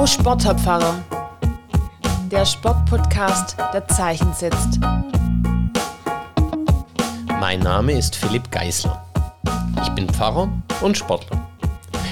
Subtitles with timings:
[0.00, 0.94] Oh Sportlerpfarrer,
[2.30, 4.78] der Sportpodcast, der Zeichen setzt.
[7.40, 9.04] Mein Name ist Philipp Geisler.
[9.82, 10.48] Ich bin Pfarrer
[10.82, 11.44] und Sportler.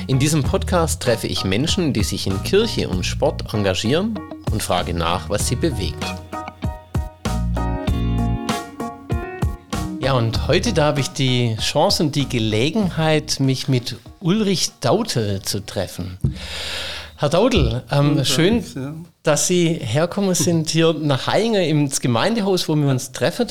[0.08, 4.18] In diesem Podcast treffe ich Menschen, die sich in Kirche und Sport engagieren
[4.50, 6.04] und frage nach, was sie bewegt.
[10.00, 15.40] Ja, und heute da habe ich die Chance und die Gelegenheit, mich mit Ulrich Dautel
[15.42, 16.18] zu treffen.
[17.18, 18.94] Herr Daudel, ähm, schön, ja.
[19.22, 23.48] dass Sie herkommen sind hier nach Heinger ins Gemeindehaus, wo wir uns treffen.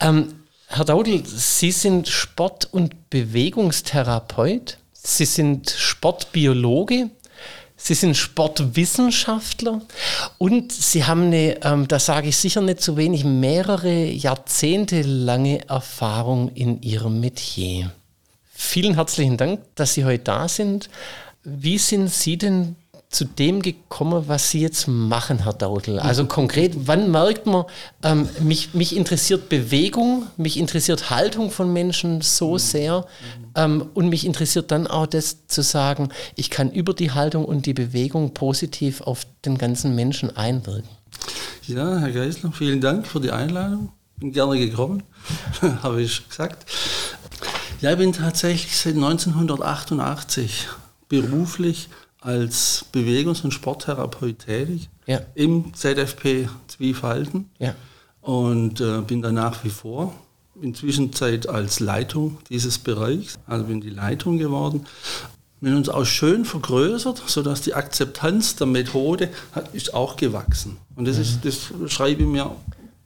[0.00, 0.34] Ähm,
[0.66, 4.76] Herr Daudel, Sie sind Sport- und Bewegungstherapeut.
[4.92, 7.10] Sie sind Sportbiologe.
[7.78, 9.82] Sie sind Sportwissenschaftler
[10.38, 15.68] und Sie haben eine, ähm, da sage ich sicher nicht zu wenig, mehrere Jahrzehnte lange
[15.68, 17.92] Erfahrung in Ihrem Metier.
[18.52, 20.88] Vielen herzlichen Dank, dass Sie heute da sind.
[21.44, 22.76] Wie sind Sie denn
[23.08, 25.98] zu dem gekommen, was Sie jetzt machen, Herr Daudel?
[25.98, 26.28] Also mhm.
[26.28, 27.64] konkret, wann merkt man,
[28.02, 32.58] ähm, mich, mich interessiert Bewegung, mich interessiert Haltung von Menschen so mhm.
[32.58, 33.06] sehr
[33.54, 37.66] ähm, und mich interessiert dann auch das zu sagen, ich kann über die Haltung und
[37.66, 40.88] die Bewegung positiv auf den ganzen Menschen einwirken.
[41.66, 43.92] Ja, Herr Geisler, vielen Dank für die Einladung.
[44.18, 45.02] Bin gerne gekommen,
[45.82, 46.66] habe ich gesagt.
[47.80, 50.68] Ja, ich bin tatsächlich seit 1988
[51.08, 51.88] beruflich
[52.26, 55.20] als Bewegungs- und Sporttherapeut tätig ja.
[55.36, 57.74] im ZFP Zwiefalten ja.
[58.20, 60.12] und äh, bin da nach wie vor
[60.60, 64.86] inzwischen Zeit als Leitung dieses Bereichs, also bin die Leitung geworden.
[65.60, 70.78] Wir haben uns auch schön vergrößert, sodass die Akzeptanz der Methode hat, ist auch gewachsen.
[70.96, 71.22] Und das, mhm.
[71.22, 72.50] ist, das schreibe ich mir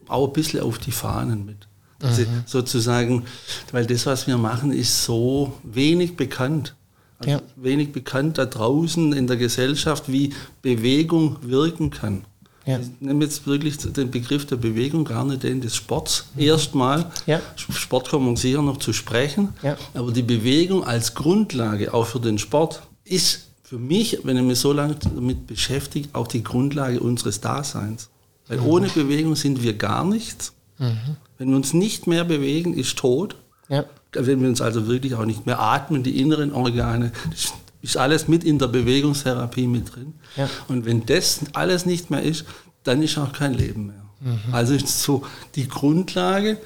[0.08, 1.68] auch ein bisschen auf die Fahnen mit.
[2.02, 2.44] Mhm.
[2.46, 3.24] Sozusagen,
[3.72, 6.74] weil das, was wir machen, ist so wenig bekannt.
[7.20, 7.42] Also ja.
[7.56, 10.32] Wenig bekannt da draußen in der Gesellschaft, wie
[10.62, 12.24] Bewegung wirken kann.
[12.64, 12.78] Ja.
[12.78, 16.26] Ich nehme jetzt wirklich den Begriff der Bewegung, gar nicht den des Sports.
[16.34, 16.42] Mhm.
[16.42, 17.40] Erstmal, ja.
[17.56, 19.76] Sport kommen wir sicher noch zu sprechen, ja.
[19.92, 24.58] aber die Bewegung als Grundlage auch für den Sport ist für mich, wenn ich mich
[24.58, 28.08] so lange damit beschäftige, auch die Grundlage unseres Daseins.
[28.48, 28.66] Weil mhm.
[28.66, 30.54] ohne Bewegung sind wir gar nichts.
[30.78, 31.16] Mhm.
[31.36, 33.36] Wenn wir uns nicht mehr bewegen, ist tot.
[33.68, 37.96] Ja wenn wir uns also wirklich auch nicht mehr atmen, die inneren Organe, das ist
[37.96, 40.14] alles mit in der Bewegungstherapie mit drin.
[40.36, 40.48] Ja.
[40.68, 42.44] Und wenn das alles nicht mehr ist,
[42.84, 44.04] dann ist auch kein Leben mehr.
[44.20, 44.54] Mhm.
[44.54, 45.22] Also ist so
[45.54, 46.58] die Grundlage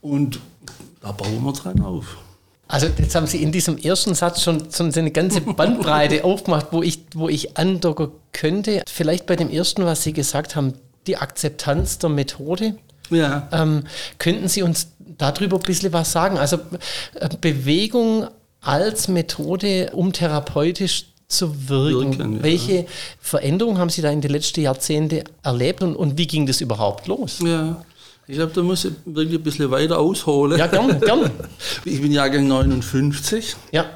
[0.00, 0.40] und
[1.00, 2.18] da bauen wir dran auf.
[2.68, 6.82] Also jetzt haben Sie in diesem ersten Satz schon, schon eine ganze Bandbreite aufgemacht, wo
[6.82, 8.82] ich, wo ich andocken könnte.
[8.88, 10.74] Vielleicht bei dem ersten, was Sie gesagt haben,
[11.06, 12.76] die Akzeptanz der Methode.
[13.10, 13.48] Ja.
[13.52, 13.84] Ähm,
[14.18, 16.38] könnten Sie uns darüber ein bisschen was sagen?
[16.38, 16.58] Also
[17.14, 18.26] äh, Bewegung
[18.60, 22.18] als Methode, um therapeutisch zu wirken.
[22.18, 22.84] wirken Welche ja.
[23.20, 27.06] Veränderungen haben Sie da in den letzten Jahrzehnten erlebt und, und wie ging das überhaupt
[27.06, 27.38] los?
[27.44, 27.84] Ja.
[28.28, 30.58] Ich glaube, da muss ich wirklich ein bisschen weiter ausholen.
[30.58, 31.30] Ja, gerne, gerne.
[31.84, 33.54] Ich bin Jahrgang 59.
[33.70, 33.86] Ja.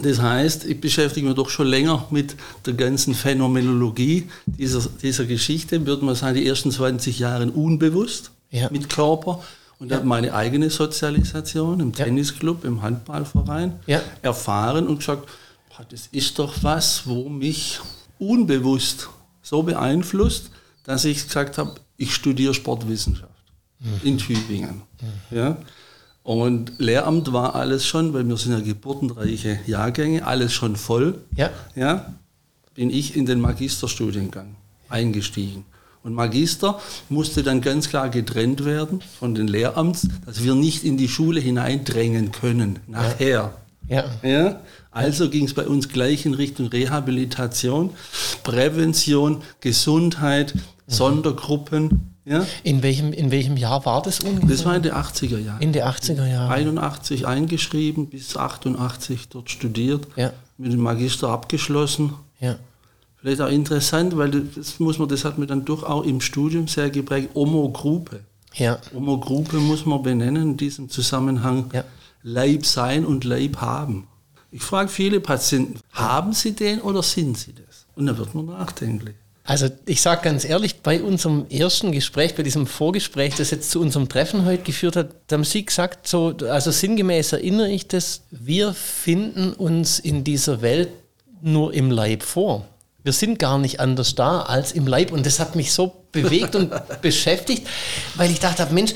[0.00, 2.36] Das heißt, ich beschäftige mich doch schon länger mit
[2.66, 8.68] der ganzen Phänomenologie dieser, dieser Geschichte, würde man sagen, die ersten 20 Jahre unbewusst ja.
[8.70, 9.42] mit Körper
[9.78, 9.96] und ja.
[9.96, 12.04] habe meine eigene Sozialisation im ja.
[12.04, 14.00] Tennisclub, im Handballverein ja.
[14.22, 15.28] erfahren und gesagt,
[15.90, 17.80] das ist doch was, wo mich
[18.18, 19.08] unbewusst
[19.42, 20.50] so beeinflusst,
[20.84, 23.32] dass ich gesagt habe, ich studiere Sportwissenschaft
[23.80, 24.00] mhm.
[24.04, 24.82] in Tübingen.
[25.30, 25.36] Mhm.
[25.36, 25.56] Ja.
[26.22, 31.18] Und Lehramt war alles schon, weil wir sind ja geburtenreiche Jahrgänge, alles schon voll.
[31.36, 31.50] Ja.
[31.74, 32.14] Ja,
[32.74, 34.56] bin ich in den Magisterstudiengang
[34.88, 35.66] eingestiegen.
[36.04, 36.78] Und Magister
[37.08, 41.40] musste dann ganz klar getrennt werden von den Lehramts, dass wir nicht in die Schule
[41.40, 43.54] hineindrängen können, nachher.
[43.88, 44.04] Ja.
[44.22, 44.60] ja.
[44.90, 47.88] Also ging es bei uns gleich in Richtung Rehabilitation,
[48.42, 50.60] Prävention, Gesundheit, mhm.
[50.88, 52.14] Sondergruppen.
[52.26, 52.46] Ja.
[52.64, 54.48] In, welchem, in welchem Jahr war das ungefähr?
[54.50, 55.62] Das war in den 80er Jahren.
[55.62, 56.52] In den 80er Jahren.
[56.52, 60.34] 81 eingeschrieben, bis 88 dort studiert, ja.
[60.58, 62.12] mit dem Magister abgeschlossen.
[62.40, 62.56] Ja
[63.24, 66.68] vielleicht auch interessant, weil das muss man, das hat mir dann doch auch im Studium
[66.68, 68.20] sehr geprägt, Omo-Gruppe.
[68.54, 68.78] Ja.
[68.94, 71.70] Omo-Gruppe muss man benennen in diesem Zusammenhang.
[71.72, 71.84] Ja.
[72.22, 74.08] Leib sein und Leib haben.
[74.50, 77.86] Ich frage viele Patienten, haben sie den oder sind sie das?
[77.96, 79.14] Und dann wird man nachdenklich.
[79.42, 83.80] Also ich sage ganz ehrlich, bei unserem ersten Gespräch, bei diesem Vorgespräch, das jetzt zu
[83.80, 88.22] unserem Treffen heute geführt hat, da haben Sie gesagt, so, also sinngemäß erinnere ich das,
[88.30, 90.90] wir finden uns in dieser Welt
[91.42, 92.66] nur im Leib vor.
[93.04, 95.12] Wir sind gar nicht anders da als im Leib.
[95.12, 96.72] Und das hat mich so bewegt und
[97.02, 97.66] beschäftigt,
[98.16, 98.94] weil ich dachte, Mensch,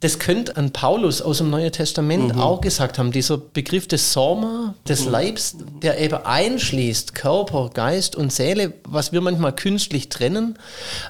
[0.00, 2.40] das könnte an Paulus aus dem Neuen Testament mhm.
[2.40, 3.10] auch gesagt haben.
[3.10, 5.10] Dieser Begriff des Soma, des mhm.
[5.10, 10.56] Leibs, der eben einschließt Körper, Geist und Seele, was wir manchmal künstlich trennen.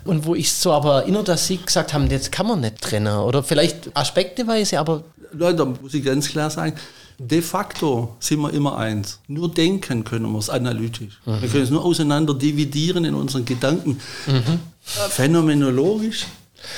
[0.04, 3.18] Und wo ich so aber erinnert, dass Sie gesagt haben, das kann man nicht trennen.
[3.18, 5.04] Oder vielleicht aspekteweise, aber.
[5.32, 6.74] Leute, da muss ich ganz klar sagen,
[7.18, 9.20] de facto sind wir immer eins.
[9.26, 11.20] Nur denken können wir es analytisch.
[11.26, 11.42] Mhm.
[11.42, 14.00] Wir können es nur auseinander dividieren in unseren Gedanken.
[14.26, 14.60] Mhm.
[14.80, 16.26] Phänomenologisch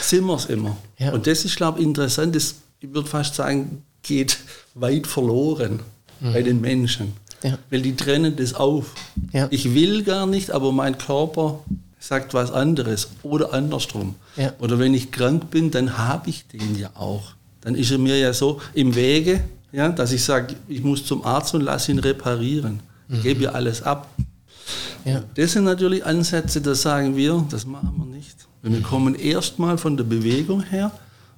[0.01, 0.77] sind wir es immer.
[0.99, 1.13] Ja.
[1.13, 2.35] Und das ist, glaube ich, interessant.
[2.35, 4.39] Das, ich würde fast sagen, geht
[4.75, 5.81] weit verloren
[6.21, 6.33] mhm.
[6.33, 7.13] bei den Menschen.
[7.43, 7.59] Ja.
[7.71, 8.95] Weil die trennen das auf.
[9.33, 9.49] Ja.
[9.51, 11.61] Ich will gar nicht, aber mein Körper
[11.99, 14.15] sagt was anderes oder andersrum.
[14.37, 14.53] Ja.
[14.59, 17.33] Oder wenn ich krank bin, dann habe ich den ja auch.
[17.61, 21.25] Dann ist er mir ja so im Wege, ja, dass ich sage, ich muss zum
[21.25, 22.81] Arzt und lasse ihn reparieren.
[23.09, 23.23] Ich mhm.
[23.23, 24.09] gebe ja alles ab.
[25.05, 25.23] Ja.
[25.35, 28.47] Das sind natürlich Ansätze, da sagen wir, das machen wir nicht.
[28.63, 30.91] Wir kommen erstmal von der Bewegung her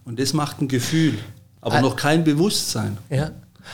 [0.04, 1.14] und das macht ein Gefühl,
[1.60, 2.98] aber noch kein Bewusstsein.
[3.08, 3.30] Ja.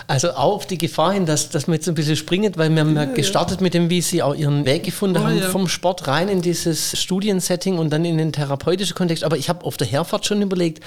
[0.06, 2.80] Also auch auf die Gefahr hin, dass, dass wir jetzt ein bisschen springen, weil wir
[2.80, 5.48] haben ja, gestartet mit dem, wie Sie auch Ihren Weg gefunden oh, haben, ja.
[5.48, 9.24] vom Sport rein in dieses Studiensetting und dann in den therapeutischen Kontext.
[9.24, 10.84] Aber ich habe auf der Herfahrt schon überlegt,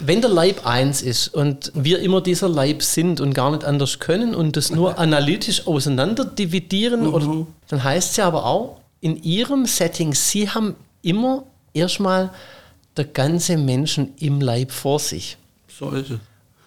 [0.00, 3.98] wenn der Leib eins ist und wir immer dieser Leib sind und gar nicht anders
[3.98, 7.14] können und das nur analytisch auseinander dividieren, mhm.
[7.14, 12.30] oder, dann heißt es ja aber auch, in Ihrem Setting, Sie haben immer erstmal
[12.96, 15.36] der ganze Menschen im Leib vor sich.
[15.68, 16.18] So ist es.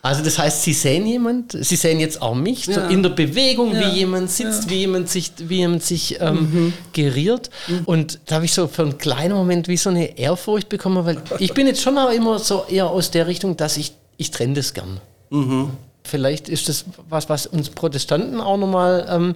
[0.05, 2.73] Also das heißt, Sie sehen jemand, Sie sehen jetzt auch mich ja.
[2.73, 3.79] so in der Bewegung, ja.
[3.79, 4.69] wie jemand sitzt, ja.
[4.69, 6.73] wie jemand sich, wie jemand sich ähm, mhm.
[6.91, 7.49] geriert.
[7.69, 7.81] Mhm.
[7.85, 11.21] Und da habe ich so für einen kleinen Moment wie so eine Ehrfurcht bekommen, weil
[11.39, 14.55] ich bin jetzt schon auch immer so eher aus der Richtung, dass ich, ich trenne
[14.55, 14.99] das gern.
[15.29, 15.69] Mhm.
[16.03, 19.35] Vielleicht ist das was, was uns Protestanten auch nochmal ähm,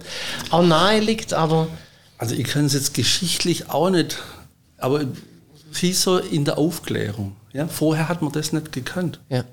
[0.50, 1.66] auch nahe liegt, aber...
[2.18, 4.18] Also ich kann es jetzt geschichtlich auch nicht,
[4.76, 5.00] aber
[5.72, 7.36] wie so in der Aufklärung.
[7.54, 7.68] Ja?
[7.68, 9.18] Vorher hat man das nicht gekannt.
[9.30, 9.44] Ja.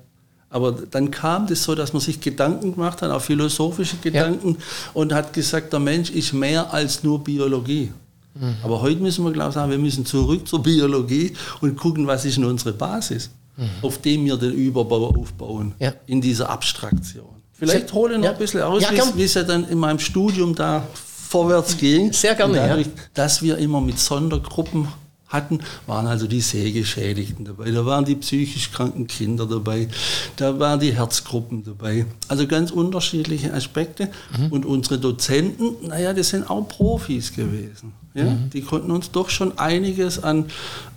[0.48, 4.90] Aber dann kam das so, dass man sich Gedanken gemacht hat, auch philosophische Gedanken, ja.
[4.94, 7.92] und hat gesagt, der Mensch ist mehr als nur Biologie.
[8.34, 8.56] Mhm.
[8.62, 12.24] Aber heute müssen wir, glaube ich, sagen, wir müssen zurück zur Biologie und gucken, was
[12.24, 13.68] ist denn unsere Basis, mhm.
[13.82, 15.92] auf dem wir den Überbau aufbauen, ja.
[16.06, 17.26] in dieser Abstraktion.
[17.52, 18.32] Vielleicht hole ich noch ja.
[18.32, 18.82] ein bisschen aus,
[19.14, 22.12] wie es ja dann in meinem Studium da vorwärts ging.
[22.12, 24.88] Sehr gerne, dadurch, Dass wir immer mit Sondergruppen
[25.28, 29.88] hatten, waren also die Sehgeschädigten dabei, da waren die psychisch kranken Kinder dabei,
[30.36, 32.06] da waren die Herzgruppen dabei.
[32.28, 34.08] Also ganz unterschiedliche Aspekte.
[34.38, 34.52] Mhm.
[34.52, 37.92] Und unsere Dozenten, naja, das sind auch Profis gewesen.
[38.16, 38.24] Ja?
[38.24, 38.50] Mhm.
[38.50, 40.46] Die konnten uns doch schon einiges an,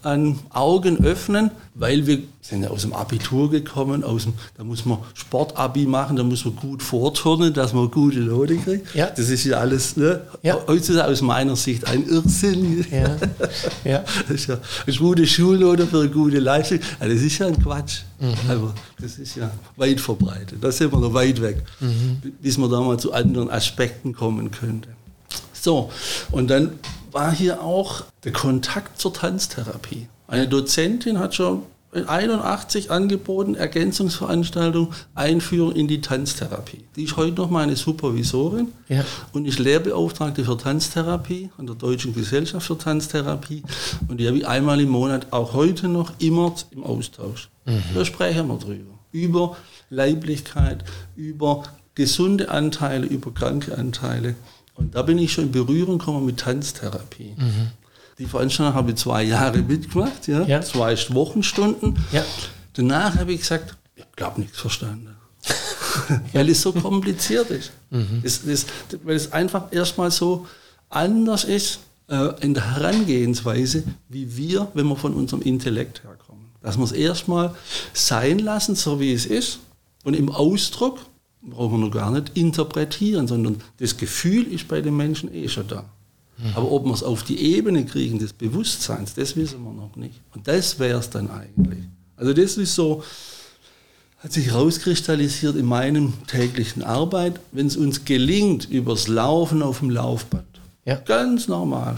[0.04, 4.86] an Augen öffnen, weil wir sind ja aus dem Abitur gekommen, aus dem, da muss
[4.86, 8.96] man Sportabi machen, da muss man gut vorturnen, dass man gute Note kriegt.
[8.96, 9.08] Ja.
[9.08, 10.22] Das ist ja alles, ne?
[10.42, 10.58] ja.
[10.66, 12.86] heutzutage aus meiner Sicht ein Irrsinn.
[12.90, 13.18] Ja.
[13.84, 14.04] Ja.
[14.30, 16.80] Das ist ja eine gute Schulnote für eine gute Leistung.
[17.00, 18.02] Also das ist ja ein Quatsch.
[18.20, 18.50] Mhm.
[18.50, 20.58] Aber das ist ja weit verbreitet.
[20.62, 22.22] Da sind wir noch weit weg, mhm.
[22.42, 24.90] bis man da mal zu anderen Aspekten kommen könnte.
[25.54, 25.92] So,
[26.32, 26.72] und dann
[27.12, 30.08] war hier auch der Kontakt zur Tanztherapie.
[30.28, 36.84] Eine Dozentin hat schon in 81 angeboten, Ergänzungsveranstaltung, Einführung in die Tanztherapie.
[36.96, 39.04] Die ist heute noch meine Supervisorin ja.
[39.34, 43.64] und ist Lehrbeauftragte für Tanztherapie an der Deutschen Gesellschaft für Tanztherapie.
[44.08, 47.50] Und die habe ich einmal im Monat, auch heute noch, immer im Austausch.
[47.66, 47.82] Mhm.
[47.96, 49.00] Da sprechen wir drüber.
[49.12, 49.58] Über
[49.90, 50.84] Leiblichkeit,
[51.16, 51.64] über
[51.96, 54.36] gesunde Anteile, über kranke Anteile.
[54.80, 57.36] Und da bin ich schon in Berührung gekommen mit Tanztherapie.
[57.38, 57.72] Mhm.
[58.18, 60.62] Die Veranstaltung habe ich zwei Jahre mitgemacht, ja, ja.
[60.62, 61.98] zwei Wochenstunden.
[62.12, 62.24] Ja.
[62.74, 65.16] Danach habe ich gesagt, ich habe nichts verstanden.
[66.34, 67.72] weil es so kompliziert ist.
[67.90, 68.22] Mhm.
[68.24, 68.66] Es, es,
[69.04, 70.48] weil es einfach erstmal so
[70.90, 76.52] anders ist äh, in der Herangehensweise, wie wir, wenn wir von unserem Intellekt herkommen.
[76.62, 77.56] Dass wir es erstmal
[77.94, 79.60] sein lassen, so wie es ist,
[80.04, 81.00] und im Ausdruck
[81.42, 85.68] brauchen wir noch gar nicht interpretieren, sondern das Gefühl ist bei den Menschen eh schon
[85.68, 85.86] da.
[86.38, 86.56] Mhm.
[86.56, 90.22] Aber ob wir es auf die Ebene kriegen des Bewusstseins, das wissen wir noch nicht.
[90.34, 91.84] Und das wäre es dann eigentlich.
[92.16, 93.04] Also das ist so,
[94.20, 99.90] hat sich herauskristallisiert in meinem täglichen Arbeit, wenn es uns gelingt, übers Laufen auf dem
[99.90, 100.46] Laufband,
[100.86, 100.96] ja.
[100.96, 101.96] ganz normal,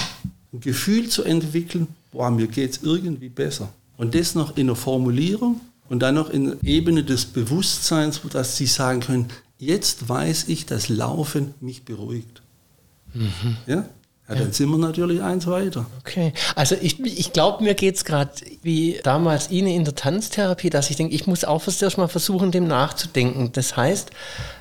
[0.53, 3.69] ein Gefühl zu entwickeln, boah, mir geht es irgendwie besser.
[3.97, 8.55] Und das noch in der Formulierung und dann noch in der Ebene des Bewusstseins, dass
[8.55, 9.27] sie sagen können,
[9.59, 12.41] jetzt weiß ich, dass Laufen mich beruhigt.
[13.13, 13.57] Mhm.
[13.67, 13.85] Ja?
[14.29, 15.85] Ja, dann sind wir natürlich eins weiter.
[15.99, 18.31] Okay, also ich, ich glaube, mir geht es gerade
[18.61, 22.51] wie damals Ihnen in der Tanztherapie, dass ich denke, ich muss auch erst mal versuchen,
[22.51, 23.51] dem nachzudenken.
[23.51, 24.11] Das heißt,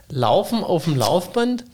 [0.08, 1.64] laufen auf dem Laufband,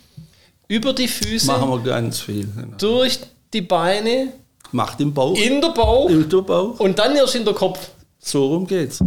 [0.68, 1.46] über die Füße.
[1.46, 2.46] Machen wir ganz viel.
[2.54, 2.76] Genau.
[2.76, 3.20] Durch
[3.54, 4.34] die Beine.
[4.72, 5.38] Macht den Bauch.
[5.38, 6.10] In der Bauch.
[6.10, 6.78] In der Bauch.
[6.78, 7.88] Und dann erst in der Kopf.
[8.18, 9.00] So rum geht's.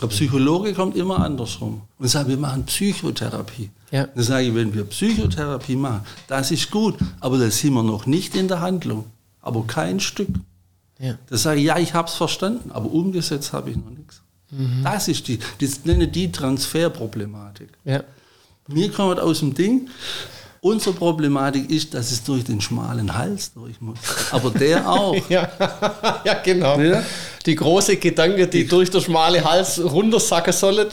[0.00, 3.70] Der Psychologe kommt immer andersrum und sagt, wir machen Psychotherapie.
[3.90, 4.06] Ja.
[4.06, 8.04] Dann sage ich, wenn wir Psychotherapie machen, das ist gut, aber da sind wir noch
[8.04, 9.06] nicht in der Handlung.
[9.40, 10.28] Aber kein Stück.
[10.98, 11.16] Ja.
[11.28, 14.22] Da sage ich, ja, ich habe es verstanden, aber umgesetzt habe ich noch nichts.
[14.82, 17.68] Das ist die, das nenne die Transferproblematik.
[17.84, 18.04] Ja.
[18.68, 19.88] Wir kommen aus dem Ding.
[20.60, 23.98] Unsere Problematik ist, dass es durch den schmalen Hals durch muss.
[24.32, 25.14] Aber der auch.
[25.28, 25.48] Ja,
[26.24, 26.78] ja genau.
[26.80, 27.02] Ja.
[27.44, 30.88] Die große Gedanke, die durch den schmale Hals runtersacken sollen.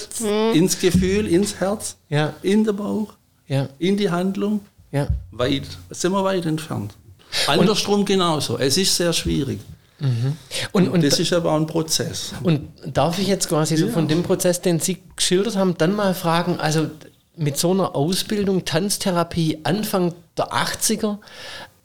[0.53, 3.13] Ins Gefühl, ins Herz, Ja, in den Bauch,
[3.48, 4.62] ja, in die Handlung.
[4.91, 5.08] ja.
[5.32, 6.93] Weit, sind wir weit entfernt.
[7.48, 8.58] Andersrum genauso.
[8.60, 9.60] Es ist sehr schwierig.
[10.74, 12.34] Und, und, das ist aber auch ein Prozess.
[12.43, 13.91] und darf ich jetzt quasi so Ja.
[13.93, 16.88] von dem Prozess, den Sie geschildert haben, dann mal fragen, also
[17.36, 21.18] mit so einer Ausbildung, Tanztherapie, Anfang der 80er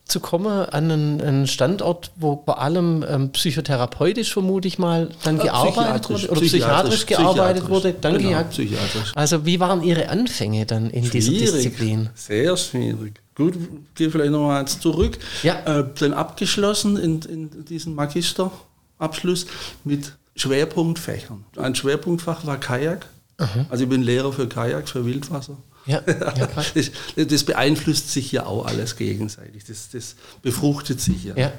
[0.04, 5.38] zu kommen an einen, einen Standort, wo vor allem ähm, psychotherapeutisch vermute ich mal dann
[5.38, 7.68] Äh, gearbeitet wurde oder psychiatrisch, psychiatrisch, gearbeitet psychiatrisch.
[7.70, 7.94] wurde.
[8.00, 8.42] Danke, Genau, ja.
[8.44, 9.12] psychiatrisch.
[9.14, 12.08] Also wie waren Ihre Anfänge dann in dieser Disziplin?
[12.14, 13.20] Sehr schwierig.
[13.34, 13.54] Gut,
[13.94, 15.18] gehe vielleicht nochmal zurück.
[15.42, 15.60] Ja.
[15.80, 19.46] Äh, dann abgeschlossen in, in diesen Magisterabschluss
[19.84, 21.44] mit Schwerpunktfächern.
[21.56, 23.06] Ein Schwerpunktfach war Kajak.
[23.70, 25.56] Also ich bin Lehrer für Kajak, für Wildwasser.
[25.86, 26.12] Ja, ja
[26.46, 26.72] krass.
[26.74, 26.90] das,
[27.28, 29.64] das beeinflusst sich ja auch alles gegenseitig.
[29.64, 31.36] Das, das befruchtet sich ja.
[31.36, 31.52] Ja,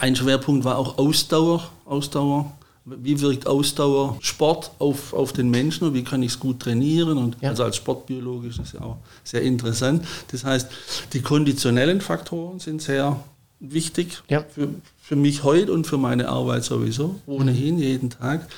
[0.00, 1.68] Ein Schwerpunkt war auch Ausdauer.
[1.84, 2.52] Ausdauer.
[2.84, 7.16] Wie wirkt Ausdauer Sport auf, auf den Menschen und wie kann ich es gut trainieren?
[7.16, 7.50] Und Ja.
[7.50, 10.04] Also als Sportbiologe ist das ja auch sehr interessant.
[10.32, 10.66] Das heißt,
[11.12, 13.22] die konditionellen Faktoren sind sehr
[13.60, 14.44] wichtig Ja.
[14.52, 14.68] für,
[15.00, 18.48] für mich heute und für meine Arbeit sowieso, ohnehin jeden Tag.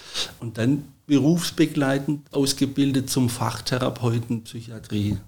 [0.40, 5.18] Und dann berufsbegleitend ausgebildet zum Fachtherapeuten Psychiatrie.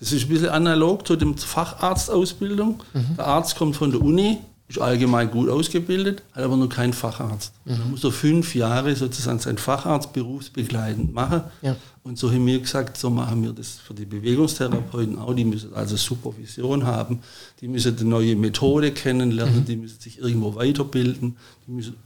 [0.00, 2.82] Das ist ein bisschen analog zu dem Facharztausbildung.
[3.18, 7.52] Der Arzt kommt von der Uni, ist allgemein gut ausgebildet, hat aber noch keinen Facharzt.
[7.66, 11.42] Dann muss er fünf Jahre sozusagen seinen Facharzt berufsbegleitend machen.
[11.60, 11.76] Ja.
[12.02, 15.34] Und so haben wir gesagt, so machen wir das für die Bewegungstherapeuten auch.
[15.34, 17.20] Die müssen also Supervision haben,
[17.60, 21.96] die müssen eine neue Methode kennenlernen, die müssen sich irgendwo weiterbilden, die müssen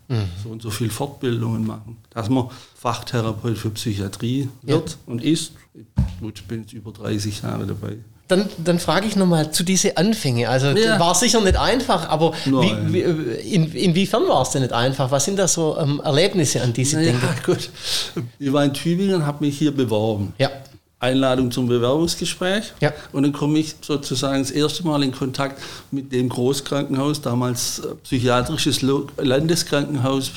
[0.43, 5.53] so und so viel Fortbildungen machen, dass man Fachtherapeut für Psychiatrie wird und ist.
[6.21, 7.99] Gut, ich bin jetzt über 30 Jahre dabei.
[8.29, 10.49] Dann, dann frage ich nochmal zu diese Anfänge.
[10.51, 11.01] Also Ja.
[11.01, 15.11] war sicher nicht einfach, aber wie, wie, in, inwiefern war es denn nicht einfach?
[15.11, 17.27] Was sind da so ähm, Erlebnisse, an die Sie Naja, denken?
[17.47, 17.71] gut.
[18.39, 20.35] Ich war in Tübingen und habe mich hier beworben.
[20.39, 20.51] Ja.
[21.01, 22.73] Einladung zum Bewerbungsgespräch.
[22.81, 22.93] Ja.
[23.13, 27.95] Und dann komme ich sozusagen das erste Mal in Kontakt mit dem Großkrankenhaus, damals äh,
[28.03, 28.83] psychiatrisches
[29.17, 30.33] Landeskrankenhaus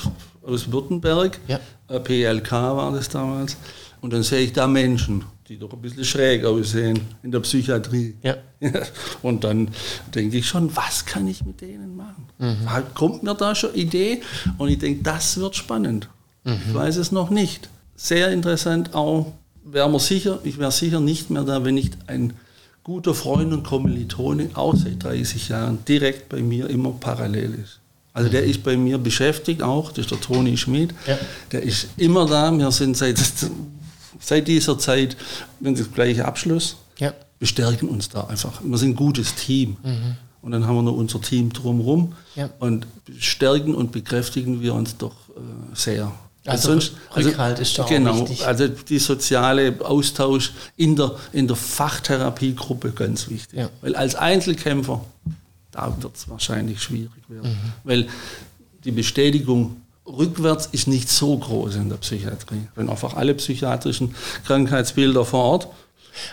[0.45, 1.39] aus Württemberg.
[1.47, 1.59] Ja.
[1.89, 3.57] Äh, PLK war das damals.
[4.01, 8.15] Und dann sehe ich da Menschen, die doch ein bisschen schräg aussehen in der Psychiatrie.
[8.23, 8.35] Ja.
[9.21, 9.69] Und dann
[10.13, 12.25] denke ich schon, was kann ich mit denen machen?
[12.39, 12.67] Mhm.
[12.95, 14.21] Kommt mir da schon Idee?
[14.57, 16.09] Und ich denke, das wird spannend.
[16.43, 16.59] Mhm.
[16.67, 17.69] Ich weiß es noch nicht.
[17.95, 22.33] Sehr interessant auch, wäre mir sicher, ich wäre sicher nicht mehr da, wenn nicht ein
[22.83, 27.79] guter Freund und Kommilitone, auch seit 30 Jahren, direkt bei mir immer parallel ist.
[28.13, 30.93] Also der ist bei mir beschäftigt auch, das ist der Toni Schmid.
[31.07, 31.17] Ja.
[31.51, 32.51] Der ist immer da.
[32.51, 33.17] Wir sind seit,
[34.19, 35.15] seit dieser Zeit,
[35.59, 37.13] wenn das gleiche Abschluss, Ja.
[37.39, 38.61] bestärken uns da einfach.
[38.63, 39.77] Wir sind ein gutes Team.
[40.41, 42.13] Und dann haben wir noch unser Team drumherum Mhm.
[42.35, 42.49] Ja.
[42.59, 42.87] und
[43.19, 46.11] stärken und bekräftigen wir uns doch äh, sehr.
[46.45, 46.79] Also
[47.15, 48.47] Rückhalt ist da auch Genau, wichtig.
[48.47, 53.59] also die soziale Austausch in der, in der Fachtherapiegruppe ganz wichtig.
[53.59, 53.69] Ja.
[53.81, 55.05] Weil als Einzelkämpfer,
[55.71, 57.51] da wird es wahrscheinlich schwierig werden.
[57.51, 57.73] Mhm.
[57.83, 58.07] Weil
[58.83, 62.67] die Bestätigung rückwärts ist nicht so groß in der Psychiatrie.
[62.75, 64.15] Wenn einfach alle psychiatrischen
[64.45, 65.67] Krankheitsbilder vor Ort,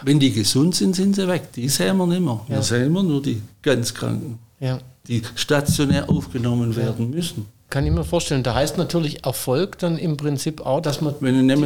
[0.02, 1.52] wenn die gesund sind, sind sie weg.
[1.54, 2.40] Die sehen wir nicht mehr.
[2.48, 2.62] Wir Ja.
[2.62, 4.78] sehen immer nur die ganz Kranken, ja.
[5.06, 7.46] die stationär aufgenommen werden müssen.
[7.70, 8.42] Kann ich mir vorstellen.
[8.42, 11.14] Da heißt natürlich Erfolg dann im Prinzip auch, dass man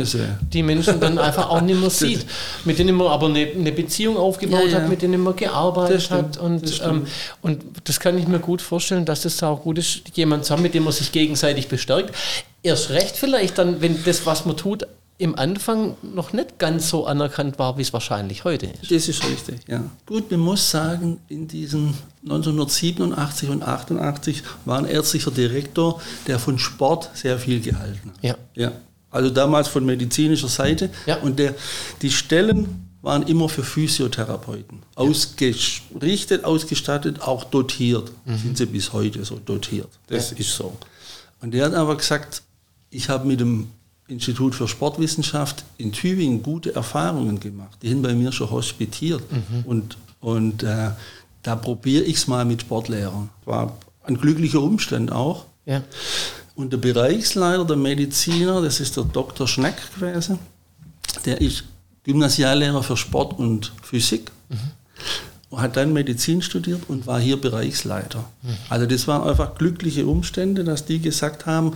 [0.04, 0.37] sehe.
[0.52, 2.26] die Menschen dann einfach auch nicht mehr sieht,
[2.64, 4.76] mit denen man aber eine, eine Beziehung aufgebaut Ja, ja.
[4.78, 6.38] hat, mit denen man gearbeitet hat.
[6.38, 7.06] Und das das, ähm,
[7.40, 10.62] und das kann ich mir gut vorstellen, dass das auch gut ist, jemand zu haben,
[10.62, 12.12] mit dem man sich gegenseitig bestärkt.
[12.64, 14.87] Erst recht vielleicht dann, wenn das, was man tut,
[15.23, 18.91] im Anfang noch nicht ganz so anerkannt war, wie es wahrscheinlich heute ist.
[18.91, 19.85] Das ist richtig, ja.
[20.05, 26.59] Gut, man muss sagen, in diesen 1987 und 88 war ein ärztlicher Direktor, der von
[26.59, 28.25] Sport sehr viel gehalten hat.
[28.25, 28.37] Ja.
[28.55, 28.73] Ja.
[29.11, 30.91] Also damals von medizinischer Seite.
[31.07, 31.17] Ja.
[31.19, 31.55] Und der,
[32.00, 34.81] die Stellen waren immer für Physiotherapeuten.
[34.97, 38.11] Ausgerichtet, ausgestattet, auch dotiert.
[38.26, 39.88] Sind sie bis heute so dotiert.
[40.09, 40.37] Das Ja.
[40.38, 40.76] ist so.
[41.41, 42.43] Und der hat aber gesagt,
[42.91, 43.69] ich habe mit dem
[44.12, 47.78] Institut für Sportwissenschaft in Tübingen gute Erfahrungen gemacht.
[47.83, 49.23] Die sind bei mir schon hospitiert.
[49.64, 50.90] Und, und äh,
[51.42, 53.31] da probiere ich es mal mit Sportlehrern.
[53.45, 55.47] War ein glücklicher Umstand auch.
[55.64, 55.83] Ja.
[56.54, 59.49] Und der Bereichsleiter, der Mediziner, das ist der Dr.
[59.49, 60.38] Schneck gewesen,
[61.25, 61.64] der ist
[62.04, 64.31] Gymnasiallehrer für Sport und Physik.
[64.49, 65.57] Mhm.
[65.57, 68.25] Hat dann Medizin studiert und war hier Bereichsleiter.
[68.42, 68.57] Mhm.
[68.69, 71.75] Also das waren einfach glückliche Umstände, dass die gesagt haben,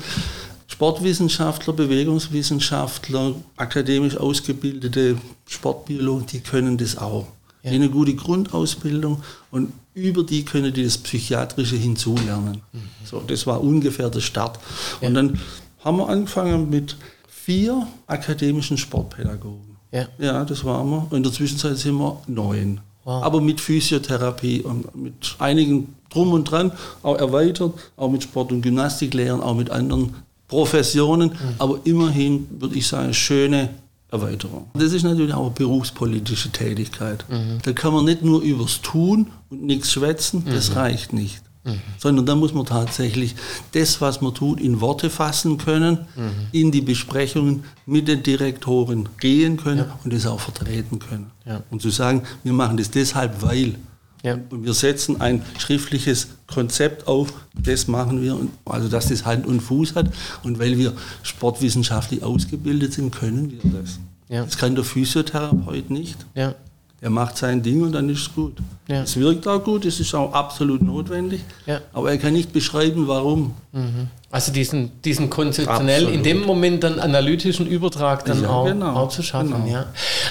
[0.69, 7.27] Sportwissenschaftler, Bewegungswissenschaftler, akademisch ausgebildete Sportbiologen, die können das auch.
[7.63, 7.71] Ja.
[7.71, 12.63] Die eine gute Grundausbildung und über die können die das Psychiatrische hinzulernen.
[12.73, 12.81] Mhm.
[13.05, 14.59] So, das war ungefähr der Start.
[15.01, 15.09] Ja.
[15.09, 15.41] Und dann
[15.83, 16.97] haben wir angefangen mit
[17.29, 19.77] vier akademischen Sportpädagogen.
[19.93, 20.09] Ja.
[20.19, 21.07] ja, das waren wir.
[21.11, 22.81] Und in der Zwischenzeit sind wir neun.
[23.05, 23.23] Wow.
[23.23, 28.63] Aber mit Physiotherapie und mit einigen drum und dran, auch erweitert, auch mit Sport- und
[28.63, 30.15] Gymnastiklehrern, auch mit anderen
[30.49, 31.55] Professionen, mhm.
[31.59, 33.71] aber immerhin würde ich sagen, schöne
[34.11, 34.69] Erweiterung.
[34.75, 37.25] Das ist natürlich auch eine berufspolitische Tätigkeit.
[37.29, 37.59] Mhm.
[37.63, 40.77] Da kann man nicht nur übers Tun und nichts schwätzen, das mhm.
[40.77, 41.43] reicht nicht.
[41.65, 41.81] Mhm.
[41.99, 43.35] Sondern da muss man tatsächlich
[43.73, 46.31] das, was man tut, in Worte fassen können, mhm.
[46.53, 49.99] in die Besprechungen mit den Direktoren gehen können ja.
[50.05, 51.33] und das auch vertreten können.
[51.45, 51.63] Ja.
[51.71, 53.75] Und zu sagen, wir machen das deshalb, weil.
[54.23, 54.39] Ja.
[54.51, 59.61] Und wir setzen ein schriftliches Konzept auf, das machen wir, also dass das Hand und
[59.61, 60.13] Fuß hat.
[60.43, 63.99] Und weil wir sportwissenschaftlich ausgebildet sind, können wir das.
[64.29, 64.45] Ja.
[64.45, 66.27] Das kann der Physiotherapeut nicht.
[66.35, 66.55] Ja.
[67.01, 68.57] Er macht sein Ding und dann ist es gut.
[68.89, 69.03] Ja.
[69.03, 71.81] Es wirkt auch gut, es ist auch absolut notwendig, ja.
[71.93, 73.55] aber er kann nicht beschreiben, warum.
[73.73, 74.09] Mhm.
[74.31, 76.15] Also diesen, diesen konzeptionell absolut.
[76.15, 78.95] in dem Moment dann analytischen Übertrag dann ja, auch, genau.
[78.95, 79.65] auch, zu schaffen.
[79.65, 79.67] Genau.
[79.67, 79.87] Ja.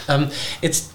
[0.08, 0.28] Ähm,
[0.62, 0.94] jetzt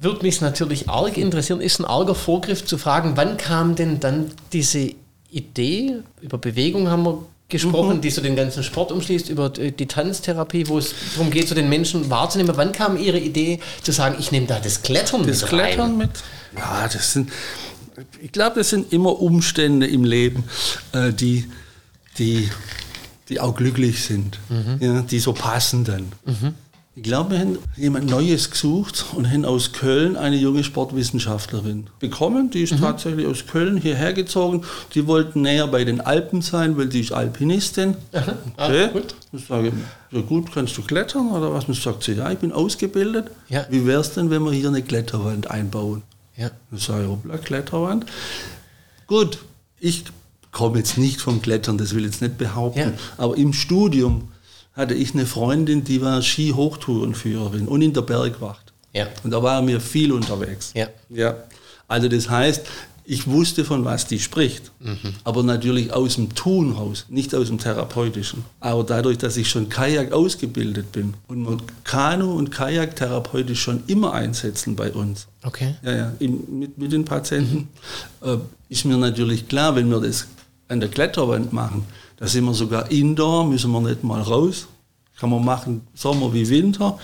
[0.00, 4.30] würde mich natürlich arg interessieren, ist ein arger Vorgriff zu fragen, wann kam denn dann
[4.52, 4.94] diese
[5.30, 7.18] Idee, über Bewegung haben wir
[7.50, 8.00] gesprochen, mhm.
[8.00, 11.68] die so den ganzen Sport umschließt, über die Tanztherapie, wo es darum geht, so den
[11.68, 12.56] Menschen wahrzunehmen.
[12.56, 15.96] Wann kam Ihre Idee zu sagen, ich nehme da das Klettern das mit Klettern rein?
[15.98, 16.10] mit?
[16.56, 17.30] Ja, das sind,
[18.22, 20.44] ich glaube, das sind immer Umstände im Leben,
[20.92, 21.50] äh, die,
[22.18, 22.48] die,
[23.28, 24.78] die auch glücklich sind, mhm.
[24.80, 26.12] ja, die so passen dann.
[26.24, 26.54] Mhm.
[26.96, 32.50] Ich glaube, wir haben jemand Neues gesucht und haben aus Köln eine junge Sportwissenschaftlerin bekommen.
[32.50, 32.80] Die ist mhm.
[32.80, 34.64] tatsächlich aus Köln hierher gezogen.
[34.94, 37.94] Die wollten näher bei den Alpen sein, weil die ist Alpinistin.
[38.12, 38.34] Aha.
[38.56, 38.84] Okay.
[38.84, 39.14] Ah, gut.
[39.32, 39.72] Ich sage,
[40.10, 41.66] ja gut, kannst du klettern oder was?
[41.66, 43.30] Und sagt sie, ja, ich bin ausgebildet.
[43.48, 43.66] Ja.
[43.70, 46.02] Wie wäre es denn, wenn wir hier eine Kletterwand einbauen?
[46.36, 46.50] Ja.
[46.70, 48.06] Dann sage ich, hoppla, Kletterwand.
[49.06, 49.38] Gut,
[49.78, 50.04] ich
[50.50, 52.92] komme jetzt nicht vom Klettern, das will ich jetzt nicht behaupten, ja.
[53.16, 54.28] aber im Studium
[54.72, 58.72] hatte ich eine Freundin, die war Ski-Hochtourenführerin und in der Bergwacht.
[58.92, 59.08] Ja.
[59.22, 60.72] Und da waren wir viel unterwegs.
[60.74, 60.88] Ja.
[61.10, 61.36] ja.
[61.86, 62.66] Also das heißt,
[63.10, 64.70] ich wusste, von was die spricht.
[64.78, 65.14] Mhm.
[65.24, 68.44] Aber natürlich aus dem Tun raus, nicht aus dem Therapeutischen.
[68.60, 73.82] Aber dadurch, dass ich schon Kajak ausgebildet bin und man Kanu und Kajak therapeutisch schon
[73.88, 75.26] immer einsetzen bei uns.
[75.42, 75.74] Okay.
[75.82, 77.68] Ja, ja, mit, mit den Patienten
[78.22, 78.28] mhm.
[78.28, 78.36] äh,
[78.68, 80.28] ist mir natürlich klar, wenn wir das
[80.68, 81.84] an der Kletterwand machen,
[82.20, 84.68] da sind wir sogar indoor, müssen wir nicht mal raus.
[85.18, 86.98] Kann man machen, Sommer wie Winter.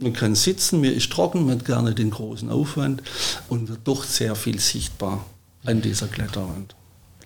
[0.00, 3.02] Man kann sitzen, mir ist trocken, man hat gerne den großen Aufwand
[3.48, 5.24] und wird doch sehr viel sichtbar
[5.64, 6.74] an dieser Kletterwand.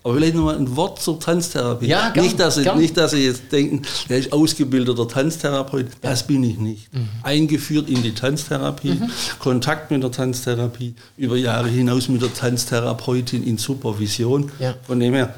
[0.02, 1.86] Aber vielleicht nochmal ein Wort zur Tanztherapie.
[1.86, 5.86] Ja, gern, nicht, dass Sie, nicht, dass Sie jetzt denken, der ist ausgebildeter Tanztherapeut.
[6.02, 6.92] Das bin ich nicht.
[6.92, 7.08] Mhm.
[7.22, 9.10] Eingeführt in die Tanztherapie, mhm.
[9.38, 14.52] Kontakt mit der Tanztherapie, über Jahre hinaus mit der Tanztherapeutin in Supervision.
[14.58, 14.74] Ja.
[14.86, 15.34] Von dem her,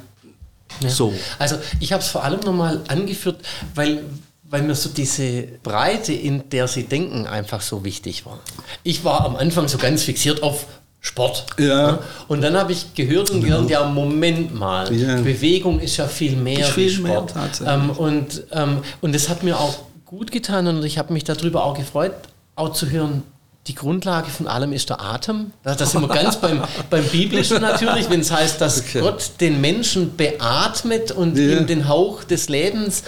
[0.81, 0.88] ja.
[0.88, 1.12] So.
[1.38, 3.40] Also ich habe es vor allem nochmal angeführt,
[3.74, 4.05] weil,
[4.44, 8.40] weil mir so diese Breite, in der sie denken, einfach so wichtig war.
[8.83, 10.66] Ich war am Anfang so ganz fixiert auf
[11.00, 11.46] Sport.
[11.59, 11.92] Ja.
[11.92, 11.98] Ne?
[12.26, 15.20] Und dann habe ich gehört und gelernt, ja, Moment mal, ja.
[15.20, 17.35] Bewegung ist ja viel mehr viel Sport.
[17.35, 21.24] Mehr, ähm, und, ähm, und das hat mir auch gut getan und ich habe mich
[21.24, 22.12] darüber auch gefreut,
[22.57, 23.22] auch zu hören,
[23.66, 25.52] die Grundlage von allem ist der Atem.
[25.62, 29.00] Da sind wir ganz beim, beim Biblischen natürlich, wenn es heißt, dass okay.
[29.00, 31.59] Gott den Menschen beatmet und ja.
[31.59, 33.02] ihm den Hauch des Lebens,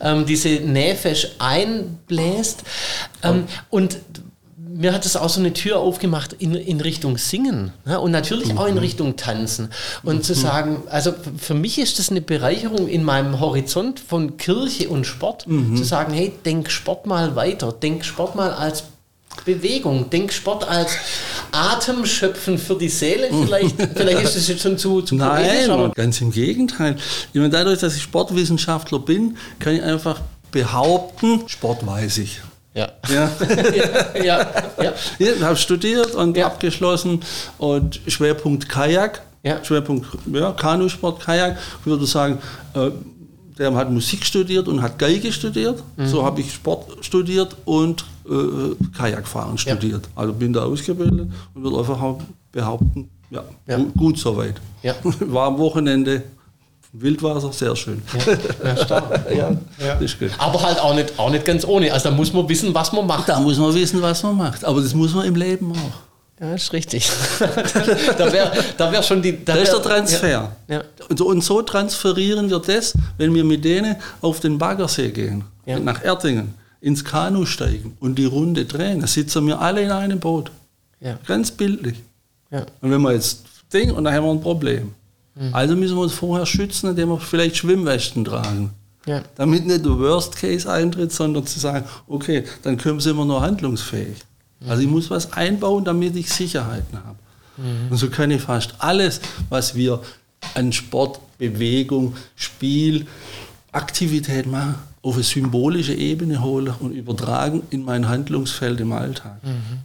[0.00, 2.62] ähm, diese Näfesch einbläst.
[3.22, 3.44] Ähm.
[3.70, 3.98] Und
[4.74, 8.00] mir hat es auch so eine Tür aufgemacht in, in Richtung Singen ne?
[8.00, 8.58] und natürlich mhm.
[8.58, 8.80] auch in mhm.
[8.80, 9.68] Richtung Tanzen.
[10.02, 10.22] Und mhm.
[10.22, 15.06] zu sagen, also für mich ist das eine Bereicherung in meinem Horizont von Kirche und
[15.06, 15.76] Sport, mhm.
[15.76, 18.84] zu sagen, hey, denk Sport mal weiter, denk Sport mal als
[19.44, 20.10] Bewegung.
[20.10, 20.96] Denk Sport als
[21.52, 23.28] Atemschöpfen für die Seele.
[23.28, 26.96] Vielleicht, vielleicht ist es jetzt schon zu, zu Nein, aber ganz im Gegenteil.
[27.32, 30.20] Ich meine, dadurch, dass ich Sportwissenschaftler bin, kann ich einfach
[30.50, 32.40] behaupten, Sport weiß ich.
[32.74, 32.88] Ja.
[33.08, 33.30] Ja.
[34.16, 34.92] ja, ja, ja.
[35.18, 36.46] Ich habe studiert und ja.
[36.46, 37.20] abgeschlossen
[37.58, 39.22] und Schwerpunkt Kajak.
[39.44, 39.62] Ja.
[39.62, 41.56] Schwerpunkt ja, Kanusport, Kajak.
[41.80, 42.38] Ich würde sagen,
[42.74, 42.90] äh,
[43.58, 45.82] der hat Musik studiert und hat Geige studiert.
[45.96, 46.06] Mhm.
[46.08, 50.06] So habe ich Sport studiert und äh, Kajakfahren studiert.
[50.06, 50.22] Ja.
[50.22, 52.16] Also bin da ausgebildet und würde einfach
[52.52, 53.76] behaupten, ja, ja.
[53.76, 54.54] Gut, gut soweit.
[54.82, 54.94] Ja.
[55.20, 56.22] War am Wochenende
[56.96, 58.00] Wildwasser, sehr schön.
[58.64, 59.26] Ja, stark.
[59.36, 59.50] ja,
[59.84, 59.94] ja.
[59.94, 60.30] ist gut.
[60.38, 61.92] Aber halt auch nicht, auch nicht ganz ohne.
[61.92, 63.28] Also da muss man wissen, was man macht.
[63.28, 64.64] Da muss man wissen, was man macht.
[64.64, 66.40] Aber das muss man im Leben auch.
[66.40, 67.10] Ja, ist richtig.
[68.18, 69.44] da wäre da wär schon die.
[69.44, 70.28] Da das ist der Transfer.
[70.28, 70.52] Ja.
[70.68, 70.82] Ja.
[71.08, 75.44] Und, so, und, so, transferieren wir das, wenn wir mit denen auf den Baggersee gehen,
[75.66, 79.00] nach Erdingen, ins Kanu steigen und die Runde drehen.
[79.00, 80.50] Da sitzen wir alle in einem Boot.
[81.26, 81.96] Ganz bildlich.
[82.50, 84.92] Und wenn wir jetzt Ding, und dann haben wir ein Problem.
[85.34, 85.54] Mhm.
[85.54, 88.70] Also müssen wir uns vorher schützen, indem wir vielleicht Schwimmwesten tragen.
[89.06, 89.22] Ja.
[89.34, 93.40] Damit nicht der Worst Case eintritt, sondern zu sagen, okay, dann können wir immer noch
[93.40, 94.18] handlungsfähig.
[94.60, 94.70] Mhm.
[94.70, 97.18] Also ich muss was einbauen, damit ich Sicherheiten habe.
[97.56, 97.90] Mhm.
[97.90, 100.00] Und so kann ich fast alles, was wir
[100.54, 103.06] an Sport, Bewegung, Spiel,
[103.72, 109.36] Aktivität machen, auf eine symbolische Ebene holen und übertragen in mein Handlungsfeld im Alltag.
[109.42, 109.80] Mhm.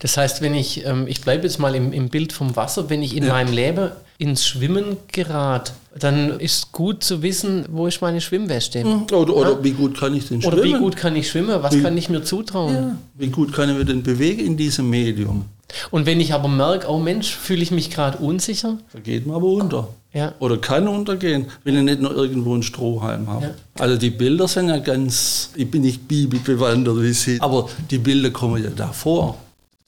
[0.00, 3.02] Das heißt, wenn ich, ähm, ich bleibe jetzt mal im, im, Bild vom Wasser, wenn
[3.02, 3.32] ich in ja.
[3.32, 8.84] meinem Leben ins Schwimmen gerate, dann ist gut zu wissen, wo ist meine Schwimmweste.
[8.84, 9.06] Mhm.
[9.12, 9.64] Oder, oder ja?
[9.64, 10.54] wie gut kann ich denn schwimmen?
[10.54, 11.62] Oder wie gut kann ich schwimmen?
[11.62, 12.74] Was wie, kann ich mir zutrauen?
[12.74, 12.96] Ja.
[13.14, 15.44] Wie gut kann ich mich denn bewegen in diesem Medium?
[15.90, 18.78] Und wenn ich aber merke, oh Mensch, fühle ich mich gerade unsicher?
[18.92, 19.88] Da geht man aber unter.
[20.12, 20.32] Ja.
[20.38, 23.46] Oder kann untergehen, wenn ich nicht noch irgendwo einen Strohhalm habe.
[23.46, 23.54] Ja.
[23.78, 28.30] Also die Bilder sind ja ganz, ich bin nicht bibelbewandert wie Sie, aber die Bilder
[28.30, 29.36] kommen ja davor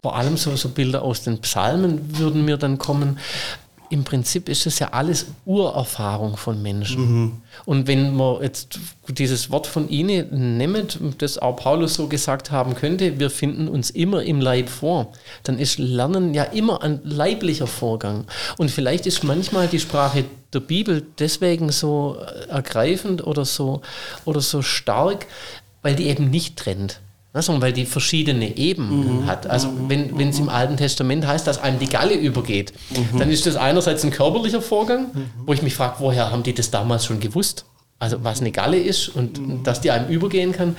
[0.03, 3.19] vor allem so, so Bilder aus den Psalmen würden mir dann kommen.
[3.91, 7.01] Im Prinzip ist das ja alles Urerfahrung von Menschen.
[7.01, 7.33] Mhm.
[7.65, 12.75] Und wenn man jetzt dieses Wort von Ihnen nimmt, das auch Paulus so gesagt haben
[12.75, 15.13] könnte, wir finden uns immer im Leib vor,
[15.45, 18.25] dann ist Lernen ja immer ein leiblicher Vorgang.
[18.59, 23.81] Und vielleicht ist manchmal die Sprache der Bibel deswegen so ergreifend oder so,
[24.25, 25.27] oder so stark,
[25.83, 27.01] weil die eben nicht trennt
[27.35, 29.27] sondern weil die verschiedene Ebenen mhm.
[29.27, 29.47] hat.
[29.47, 29.89] Also mhm.
[30.17, 33.19] wenn es im Alten Testament heißt, dass einem die Galle übergeht, mhm.
[33.19, 35.31] dann ist das einerseits ein körperlicher Vorgang, mhm.
[35.47, 37.65] wo ich mich frage, woher haben die das damals schon gewusst?
[37.99, 39.63] Also was eine Galle ist und mhm.
[39.63, 40.77] dass die einem übergehen kann.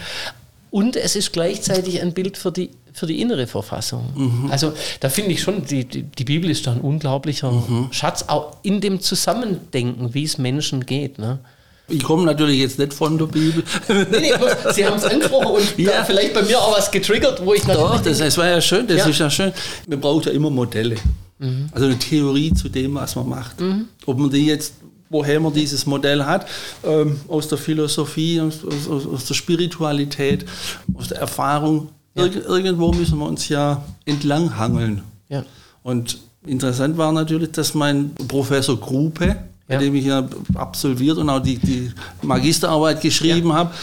[0.71, 4.05] Und es ist gleichzeitig ein Bild für die, für die innere Verfassung.
[4.15, 4.51] Mhm.
[4.51, 7.51] Also da finde ich schon, die, die, die, Bibel ist da ein unglaublicher
[7.91, 11.17] Schatz, auch in dem Zusammendenken, wie es Menschen geht.
[11.17, 11.39] Ne?
[11.89, 13.63] Ich komme natürlich jetzt nicht von der Bibel.
[13.87, 14.31] Nee, nee,
[14.73, 16.03] Sie haben es angesprochen und ja.
[16.03, 17.91] vielleicht bei mir auch was getriggert, wo ich natürlich.
[17.91, 19.07] Doch, das, das war ja schön, das ja.
[19.07, 19.51] ist ja schön.
[19.87, 20.95] Man braucht ja immer Modelle.
[21.39, 21.69] Mhm.
[21.71, 23.59] Also eine Theorie zu dem, was man macht.
[23.59, 23.87] Mhm.
[24.05, 24.73] Ob man die jetzt,
[25.09, 26.47] woher man dieses Modell hat,
[26.83, 30.45] ähm, aus der Philosophie, aus, aus, aus, der Spiritualität,
[30.93, 31.89] aus der Erfahrung.
[32.15, 32.25] Ja.
[32.25, 35.03] Ir irgendwo müssen wir uns ja entlanghangeln.
[35.29, 35.43] Ja.
[35.83, 39.37] Und interessant war natürlich, dass mein Professor Gruppe,
[39.69, 39.77] ja.
[39.77, 43.55] bei dem ich ja absolviert und auch die, die Magisterarbeit geschrieben ja.
[43.55, 43.73] habe,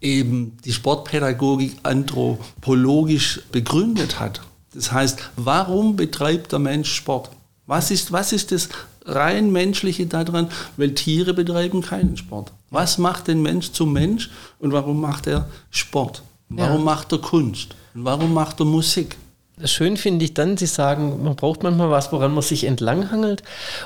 [0.00, 4.40] eben die Sportpädagogik anthropologisch begründet hat.
[4.74, 7.30] Das heißt, warum betreibt der Mensch Sport?
[7.66, 8.68] Was ist, was ist das
[9.04, 10.48] rein menschliche daran?
[10.76, 12.52] Weil Tiere betreiben keinen Sport.
[12.70, 16.22] Was macht den Mensch zum Mensch und warum macht er Sport?
[16.48, 16.84] Warum ja.
[16.84, 17.74] macht er Kunst?
[17.94, 19.16] Und warum macht er Musik?
[19.64, 23.42] Schön finde ich dann, Sie sagen, man braucht manchmal was, woran man sich entlanghangelt.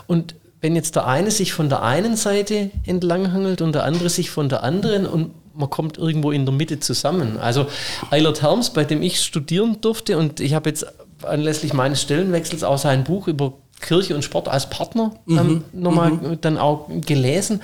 [0.07, 4.31] Und wenn jetzt der eine sich von der einen Seite entlanghangelt und der andere sich
[4.31, 7.37] von der anderen und man kommt irgendwo in der Mitte zusammen.
[7.39, 7.67] Also
[8.11, 10.87] Eilert Herms, bei dem ich studieren durfte und ich habe jetzt
[11.23, 15.83] anlässlich meines Stellenwechsels auch sein Buch über Kirche und Sport als Partner ähm, mhm.
[15.83, 16.41] nochmal mhm.
[16.41, 17.61] dann auch gelesen.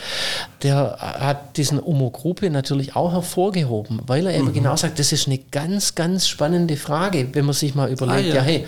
[0.62, 4.52] Der hat diesen Homo-Gruppe natürlich auch hervorgehoben, weil er eben mhm.
[4.52, 8.28] genau sagt, das ist eine ganz, ganz spannende Frage, wenn man sich mal überlegt, ah,
[8.28, 8.34] ja.
[8.34, 8.66] ja hey,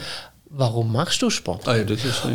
[0.55, 1.67] warum machst du Sport?
[1.67, 1.85] Ah, ja,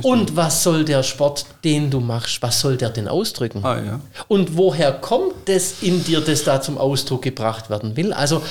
[0.02, 3.64] und was soll der Sport, den du machst, was soll der denn ausdrücken?
[3.64, 4.00] Ah, ja.
[4.28, 8.14] Und woher kommt das in dir, das da zum Ausdruck gebracht werden will?
[8.14, 8.42] Also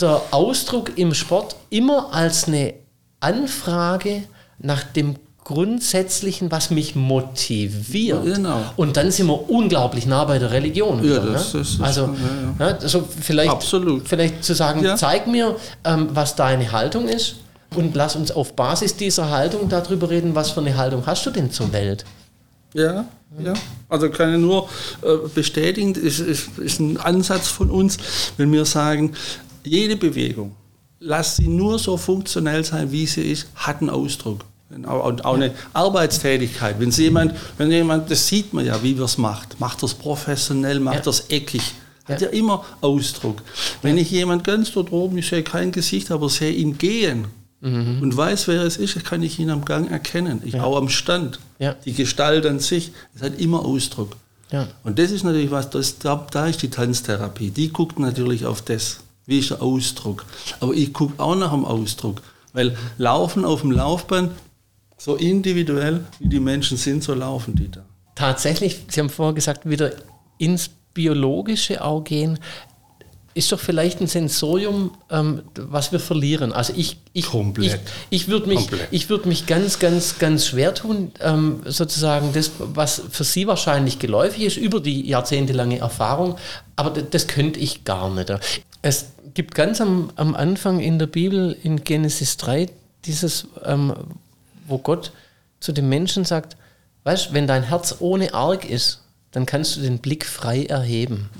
[0.00, 2.74] der Ausdruck im Sport immer als eine
[3.20, 4.24] Anfrage
[4.58, 8.22] nach dem Grundsätzlichen, was mich motiviert.
[8.22, 8.60] Genau.
[8.76, 10.98] Und dann sind wir unglaublich nah bei der Religion.
[10.98, 11.60] Ja, wieder, das, ne?
[11.60, 12.14] das, also,
[12.58, 12.76] ja, ja.
[12.76, 14.06] also vielleicht, Absolut.
[14.06, 17.36] vielleicht zu sagen, zeig mir, ähm, was deine Haltung ist
[17.74, 21.30] und lass uns auf Basis dieser Haltung darüber reden, was für eine Haltung hast du
[21.30, 22.04] denn zur Welt?
[22.74, 23.06] Ja,
[23.42, 23.54] ja.
[23.88, 24.68] Also kann ich nur
[25.02, 27.98] äh, bestätigen, ist, ist, ist ein Ansatz von uns,
[28.36, 29.14] wenn wir sagen,
[29.64, 30.54] jede Bewegung,
[31.00, 34.44] lass sie nur so funktionell sein, wie sie ist, hat einen Ausdruck.
[34.70, 36.78] Und auch eine Arbeitstätigkeit.
[36.78, 39.58] Wenn jemand, wenn jemand, das sieht man ja, wie wir es macht.
[39.58, 41.02] Macht das professionell, macht ja.
[41.02, 41.74] das eckig.
[42.04, 42.28] Hat ja.
[42.28, 43.42] ja immer Ausdruck.
[43.80, 47.28] Wenn ich jemand ganz dort oben, ich sehe kein Gesicht, aber sehe ihn gehen,
[47.60, 48.02] mhm.
[48.02, 50.42] und weiß, wer es ist, kann ich ihn am Gang erkennen.
[50.44, 50.64] Ich ja.
[50.64, 51.38] auch am Stand.
[51.58, 51.74] Ja.
[51.84, 54.16] Die Gestalt an sich, es hat immer Ausdruck.
[54.50, 54.68] Ja.
[54.84, 57.50] Und das ist natürlich was, das, da, da ist die Tanztherapie.
[57.50, 59.00] Die guckt natürlich auf das.
[59.26, 60.24] Wie ist der Ausdruck?
[60.60, 62.22] Aber ich gucke auch nach dem Ausdruck.
[62.54, 64.32] Weil Laufen auf dem Laufband,
[64.96, 67.84] so individuell wie die Menschen sind, so laufen die da.
[68.14, 69.92] tatsächlich, Sie haben vorher gesagt, wieder
[70.38, 72.38] ins Biologische auch gehen,
[73.38, 76.52] ist doch vielleicht ein Sensorium, ähm, was wir verlieren.
[76.52, 77.80] Also ich, ich, Komplett.
[78.10, 78.88] ich, ich würde mich, Komplett.
[78.90, 84.42] ich mich ganz, ganz, ganz schwer tun, ähm, sozusagen das, was für Sie wahrscheinlich geläufig
[84.42, 86.36] ist, über die jahrzehntelange Erfahrung,
[86.74, 88.28] aber das, das könnte ich gar nicht.
[88.82, 92.68] Es gibt ganz am, am Anfang in der Bibel, in Genesis 3,
[93.04, 93.94] dieses, ähm,
[94.66, 95.12] wo Gott
[95.60, 96.56] zu dem Menschen sagt,
[97.04, 101.30] weißt, wenn dein Herz ohne Arg ist, dann kannst du den Blick frei erheben.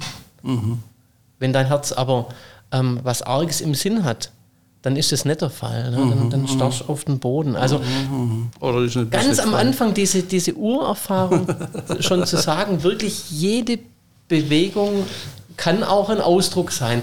[1.38, 2.28] Wenn dein Herz aber
[2.72, 4.30] ähm, was Arges im Sinn hat,
[4.82, 5.90] dann ist das nicht der Fall.
[5.90, 5.96] Ne?
[5.96, 7.56] Dann, dann starrst du auf den Boden.
[7.56, 9.54] Also nicht ganz am?
[9.54, 11.48] Anfang diese, diese Urerfahrung
[12.00, 13.80] schon zu sagen, wirklich jede
[14.28, 15.04] Bewegung
[15.56, 17.02] kann auch ein Ausdruck sein.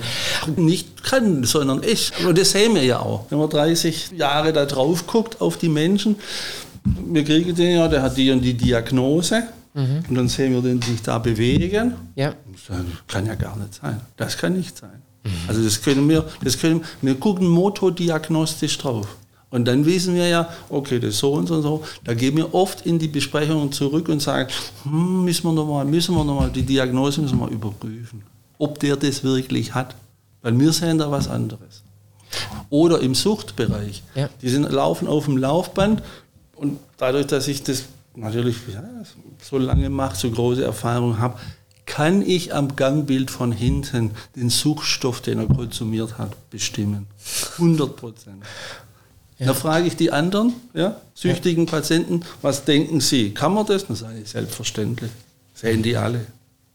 [0.56, 2.14] nicht kann, sondern ist.
[2.26, 3.26] Und das sehen wir ja auch.
[3.30, 6.16] Wenn man 30 Jahre da drauf guckt auf die Menschen,
[6.86, 9.44] wir kriegen den ja, der hat die und die Diagnose.
[10.10, 11.94] Und dann sehen wir den sich da bewegen.
[12.16, 12.34] Ja,
[12.68, 14.00] Das kann ja gar nicht sein.
[14.16, 15.02] Das kann nicht sein.
[15.48, 19.08] Also das können wir, das können, wir gucken motodiagnostisch drauf.
[19.50, 21.84] Und dann wissen wir ja, okay, das ist so und so und so.
[22.04, 24.50] Da gehen wir oft in die Besprechungen zurück und sagen,
[24.84, 28.24] hm, müssen wir nochmal, müssen wir noch mal, die Diagnose müssen wir überprüfen.
[28.58, 29.96] Ob der das wirklich hat.
[30.42, 31.84] Weil wir sehen da was anderes.
[32.70, 34.04] Oder im Suchtbereich.
[34.14, 34.30] Ja.
[34.42, 36.04] Die sind, laufen auf dem Laufband
[36.56, 38.84] und dadurch, dass ich das natürlich ja,
[39.42, 41.40] so lange mache, so große Erfahrung habe,
[41.86, 47.08] kann ich am Gangbild von hinten den Suchtstoff, den er konsumiert hat, bestimmen.
[47.58, 48.44] 100 Prozent.
[49.38, 53.34] Da frage ich die anderen, ja, süchtigen Patienten, was denken sie?
[53.34, 53.86] Kann man das?
[53.86, 55.12] Dann sage ich, selbstverständlich.
[55.54, 56.26] Sehen die alle.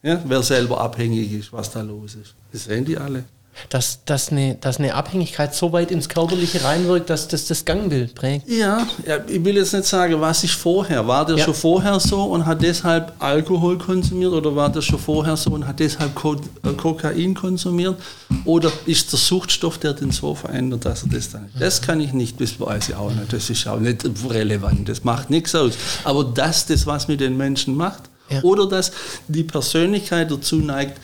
[0.03, 2.35] Ja, wer selber abhängig ist, was da los ist.
[2.53, 3.25] Das sehen die alle.
[3.69, 8.15] Dass, dass, eine, dass eine Abhängigkeit so weit ins Körperliche reinwirkt, dass das das Gangbild
[8.15, 8.49] prägt.
[8.49, 11.07] Ja, ja, ich will jetzt nicht sagen, was ist vorher.
[11.07, 11.45] War der Ja.
[11.45, 15.67] schon vorher so und hat deshalb Alkohol konsumiert oder war der schon vorher so und
[15.67, 16.35] hat deshalb Ko
[16.65, 17.97] äh, Kokain konsumiert?
[18.45, 21.61] Oder ist der Suchtstoff, der den so verändert, dass er das dann nicht?
[21.61, 23.33] Das kann ich nicht, das weiß ich auch nicht.
[23.33, 25.75] Das ist auch nicht relevant, das macht nichts aus.
[26.05, 28.41] Aber dass das was mit den Menschen macht Ja.
[28.43, 28.93] oder dass
[29.29, 30.99] die Persönlichkeit dazu neigt,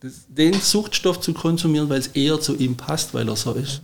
[0.00, 3.80] das, den Suchtstoff zu konsumieren, weil es eher zu ihm passt, weil er so ist.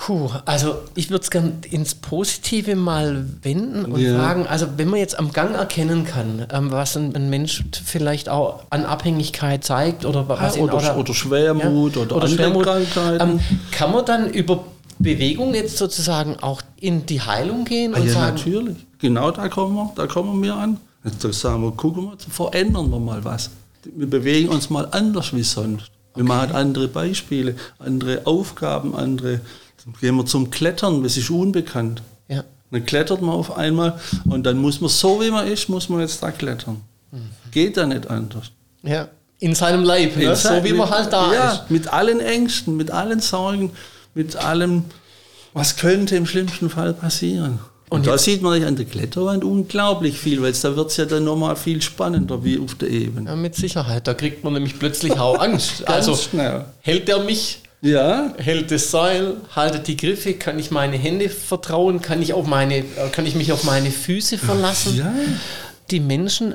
[0.00, 4.16] Puh, also ich würde es gerne ins Positive mal wenden und Ja.
[4.16, 8.28] fragen, also wenn man jetzt am Gang erkennen kann, ähm, was ein, ein Mensch vielleicht
[8.28, 12.28] auch an Abhängigkeit zeigt oder was ihn oder, auch da- oder Schwermut Ja, oder, oder
[12.28, 12.64] Schwermut.
[12.64, 13.20] Krankheiten.
[13.32, 13.40] Ähm,
[13.72, 14.64] kann man dann über
[15.00, 18.76] Bewegung jetzt sozusagen auch in die Heilung gehen Ah, und ja, sagen, natürlich.
[19.00, 20.78] Genau da kommen wir, da kommen wir an.
[21.04, 23.50] Jetzt sagen wir, gucken wir, verändern wir mal was.
[23.96, 25.90] Wir bewegen uns mal anders wie sonst.
[26.14, 29.40] Wir machen andere Beispiele, andere Aufgaben, andere.
[29.84, 32.02] Dann gehen wir zum Klettern, das ist unbekannt.
[32.28, 35.88] ja, Dann klettert man auf einmal und dann muss man, so wie man ist, muss
[35.88, 36.82] man jetzt da klettern.
[37.52, 38.50] Geht da nicht anders.
[38.82, 39.08] ja,
[39.40, 40.34] in seinem Leib, ne?
[40.34, 41.70] so wie man halt da ja, ist.
[41.70, 43.70] Mit allen Ängsten, mit allen Sorgen,
[44.14, 44.84] mit allem,
[45.52, 47.60] was könnte im schlimmsten Fall passieren.
[47.90, 51.04] Und, Und da sieht man an der Kletterwand unglaublich viel, weil da wird es ja
[51.06, 53.30] dann nochmal viel spannender wie auf der Ebene.
[53.30, 55.86] Ja, mit Sicherheit, da kriegt man nämlich plötzlich auch Angst.
[55.88, 56.66] Also schnell.
[56.80, 62.02] hält der mich Ja, hält das Seil, haltet die Griffe, kann ich meine Hände vertrauen,
[62.02, 64.96] kann ich, auf meine, äh, kann ich mich auf meine Füße verlassen.
[64.96, 65.12] ja.
[65.90, 66.54] Die Menschen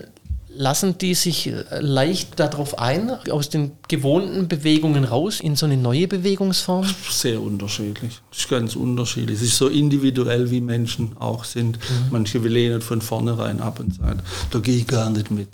[0.55, 5.77] lassen die sich äh, leicht darauf ein, aus den gewohnten Bewegungen raus in so eine
[5.77, 6.85] neue Bewegungsform.
[7.09, 8.21] Sehr unterschiedlich.
[8.29, 9.37] Das ist ganz unterschiedlich.
[9.37, 11.77] Es ist so individuell, wie Menschen auch sind.
[11.77, 12.11] Mhm.
[12.11, 15.49] Manche lehnen von vornherein ab und sagen, da gehe ich gar nicht mit.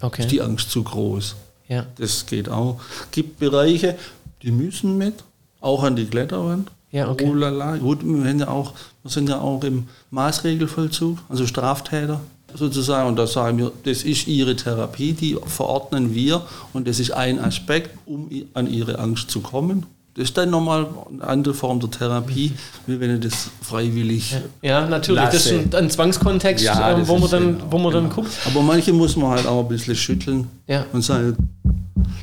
[0.00, 0.22] Okay.
[0.22, 1.36] Ist die Angst zu groß.
[1.68, 1.86] Ja.
[1.96, 2.80] Das geht auch.
[3.12, 3.96] gibt Bereiche,
[4.42, 5.14] die müssen mit,
[5.60, 6.70] auch an die Kletterwand.
[6.90, 7.28] Ja, okay.
[7.30, 7.76] Oh la la.
[7.76, 12.20] Gut, wir, sind ja auch, wir sind ja auch im Maßregelvollzug, also Straftäter
[12.54, 13.08] sozusagen.
[13.08, 17.38] Und da sagen wir, das ist ihre Therapie, die verordnen wir und das ist ein
[17.38, 19.86] Aspekt, um an ihre Angst zu kommen.
[20.14, 22.52] Das ist dann nochmal eine andere Form der Therapie,
[22.86, 25.22] wie wenn ich das freiwillig Ja, natürlich.
[25.22, 28.14] Das ist ein, ein Zwangskontext, Ja, ähm, wo man dann, genau, wo man dann genau.
[28.16, 28.32] guckt.
[28.44, 30.84] Aber manche muss man halt auch ein bisschen schütteln Ja.
[30.92, 31.36] und sagen,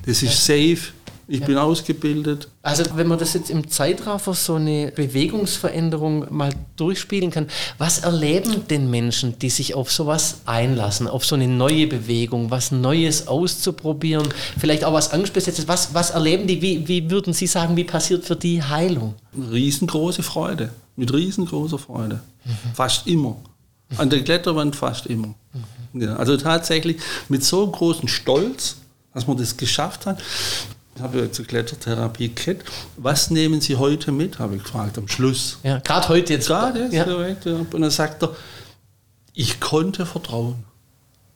[0.05, 0.77] das ist safe,
[1.29, 2.47] ich bin ausgebildet.
[2.61, 8.67] Also wenn man das jetzt im Zeitraffer so eine Bewegungsveränderung mal durchspielen kann, was erleben
[8.69, 14.27] denn Menschen, die sich auf sowas einlassen, auf so eine neue Bewegung, was Neues auszuprobieren,
[14.57, 18.23] vielleicht auch was Angstbesetztes, was, was erleben die, wie, wie würden Sie sagen, wie passiert
[18.23, 19.15] für die Heilung?
[19.51, 22.21] Riesengroße Freude, mit riesengroßer Freude.
[22.73, 23.35] Fast immer.
[23.97, 25.35] An der Kletterwand fast immer.
[25.93, 28.77] Ja, also tatsächlich mit so großem Stolz,
[29.13, 30.21] dass man das geschafft hat.
[30.97, 32.63] Ich habe ja zur Klettertherapie geredet.
[32.97, 35.59] Was nehmen Sie heute mit, habe ich gefragt am Schluss.
[35.61, 36.47] Ja, gerade heute jetzt.
[36.47, 37.03] Gerade jetzt ja.
[37.03, 37.57] direkt, ja.
[37.71, 38.35] Und dann sagt er,
[39.35, 40.63] ich konnte vertrauen.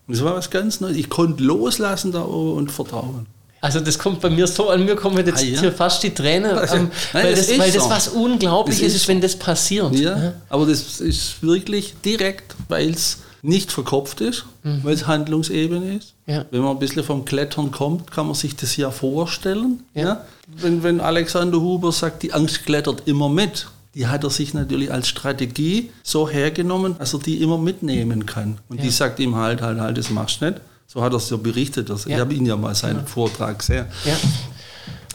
[0.07, 0.97] Und das war was ganz Neues.
[0.97, 3.27] Ich konnte loslassen da und vertrauen.
[3.61, 5.59] Also das kommt bei mir so an, mir kommen jetzt ah, ja.
[5.59, 9.07] hier fast die Tränen, ähm, Nein, weil, das, das weil das was Unglaubliches ist, ist,
[9.07, 9.93] wenn das passiert.
[9.93, 14.83] Ja, ja, aber das ist wirklich direkt, weil es nicht verkopft ist, mhm.
[14.83, 16.13] weil es Handlungsebene ist.
[16.27, 16.45] Ja.
[16.51, 19.83] Wenn man ein bisschen vom Klettern kommt, kann man sich das ja vorstellen.
[19.93, 20.03] Ja.
[20.03, 20.25] ja.
[20.47, 24.91] Wenn, wenn Alexander Huber sagt, die Angst klettert immer mit, die hat er sich natürlich
[24.91, 28.59] als Strategie so hergenommen, dass er die immer mitnehmen kann.
[28.69, 28.83] Und ja.
[28.83, 30.61] die sagt ihm halt, halt, halt, das machst du nicht.
[30.87, 31.89] So hat er es ja berichtet.
[31.89, 32.15] Also ja.
[32.15, 33.05] Ich habe ihn ja mal seinen ja.
[33.05, 33.85] Vortrag gesehen.
[34.05, 34.15] Ja.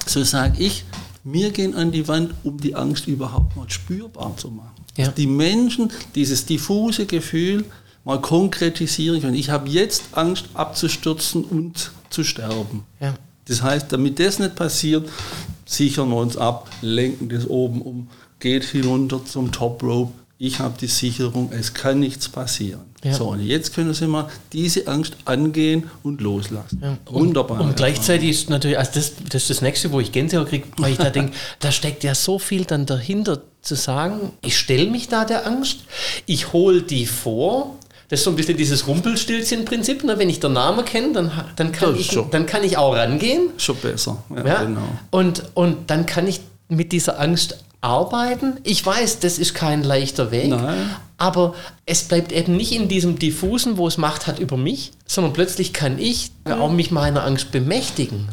[0.06, 0.84] So sage ich,
[1.24, 4.70] wir gehen an die Wand, um die Angst überhaupt mal spürbar zu machen.
[4.96, 5.08] Ja.
[5.08, 7.64] Die Menschen dieses diffuse Gefühl
[8.06, 9.34] mal konkretisieren können.
[9.34, 12.84] Ich habe jetzt Angst abzustürzen und zu sterben.
[13.00, 13.14] Ja.
[13.46, 15.08] Das heißt, damit das nicht passiert,
[15.66, 20.74] sichern wir uns ab, lenken das oben um, geht hinunter zum Top Rope, ich habe
[20.78, 22.82] die Sicherung, es kann nichts passieren.
[23.02, 23.14] Ja.
[23.14, 26.80] So, und jetzt können Sie mal diese Angst angehen und loslassen.
[26.82, 26.98] Ja.
[27.06, 27.60] Wunderbar.
[27.60, 30.66] Und, und gleichzeitig ist natürlich, also das, das ist das nächste, wo ich Gänsehaut kriege,
[30.76, 34.90] weil ich da denke, da steckt ja so viel dann dahinter zu sagen, ich stelle
[34.90, 35.80] mich da der Angst,
[36.26, 40.04] ich hole die vor, das ist so ein bisschen dieses Rumpelstilzchen-Prinzip.
[40.04, 40.18] Ne?
[40.18, 43.50] Wenn ich den Namen kenne, dann, dann, kann ich, dann kann ich auch rangehen.
[43.56, 44.22] Schon besser.
[44.30, 44.62] Ja, ja?
[44.62, 44.88] Genau.
[45.10, 48.54] Und, und dann kann ich mit dieser Angst arbeiten.
[48.62, 50.90] Ich weiß, das ist kein leichter Weg, Nein.
[51.18, 55.32] aber es bleibt eben nicht in diesem diffusen, wo es Macht hat über mich, sondern
[55.32, 56.52] plötzlich kann ich mhm.
[56.54, 58.28] auch mich meiner Angst bemächtigen.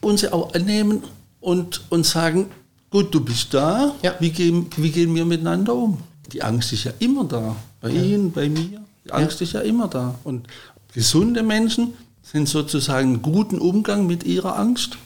[0.00, 1.02] Und sie auch annehmen
[1.40, 2.46] und, und sagen,
[2.90, 4.14] gut, du bist da, ja.
[4.20, 5.98] wie, gehen, wie gehen wir miteinander um?
[6.32, 8.02] Die Angst ist ja immer da, bei ja.
[8.02, 8.82] Ihnen, bei mir.
[9.06, 9.44] Die Angst ja.
[9.44, 10.16] ist ja immer da.
[10.24, 10.46] Und
[10.92, 14.98] gesunde Menschen sind sozusagen guten Umgang mit ihrer Angst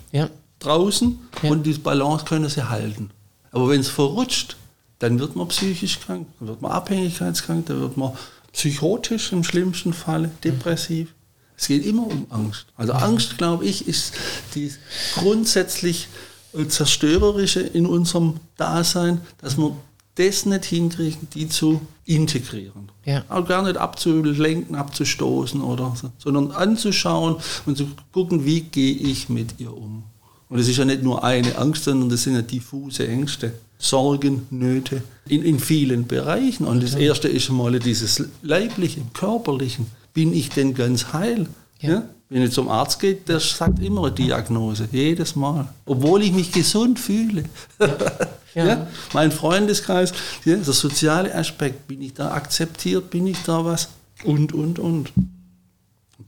[0.58, 3.10] draußen und die Balance können sie halten.
[3.52, 4.56] Aber wenn es verrutscht,
[4.98, 8.12] dann wird man psychisch krank, dann wird man abhängigkeitskrank, dann wird man
[8.52, 11.14] psychotisch im schlimmsten Falle, depressiv.
[11.56, 12.66] Es geht immer um Angst.
[12.76, 14.14] Also Angst, glaube ich, ist
[14.54, 14.72] die
[15.14, 16.08] grundsätzlich
[16.68, 19.76] zerstörerische in unserem Dasein, dass wir
[20.20, 22.90] das nicht hinkriegen, die zu integrieren.
[23.04, 23.24] Ja.
[23.28, 29.28] Auch gar nicht abzulenken, abzustoßen oder so, sondern anzuschauen und zu gucken, wie gehe ich
[29.28, 30.04] mit ihr um.
[30.48, 34.46] Und es ist ja nicht nur eine Angst, sondern das sind ja diffuse Ängste, Sorgen,
[34.50, 36.66] Nöte in, in vielen Bereichen.
[36.66, 39.82] Und das erste ist mal dieses leibliche, körperliche.
[40.12, 41.46] Bin ich denn ganz heil?
[41.80, 41.90] Ja.
[41.90, 42.02] ja?
[42.28, 45.72] Wenn ich zum Arzt gehe, der sagt immer eine Diagnose, jedes Mal.
[45.86, 47.44] Obwohl ich mich gesund fühle.
[47.80, 47.96] Ja.
[48.54, 48.86] ja.
[49.12, 50.12] Mein Freundeskreis,
[50.44, 53.88] ja, der soziale Aspekt, bin ich da akzeptiert, bin ich da was?
[54.24, 55.12] Und, und, und.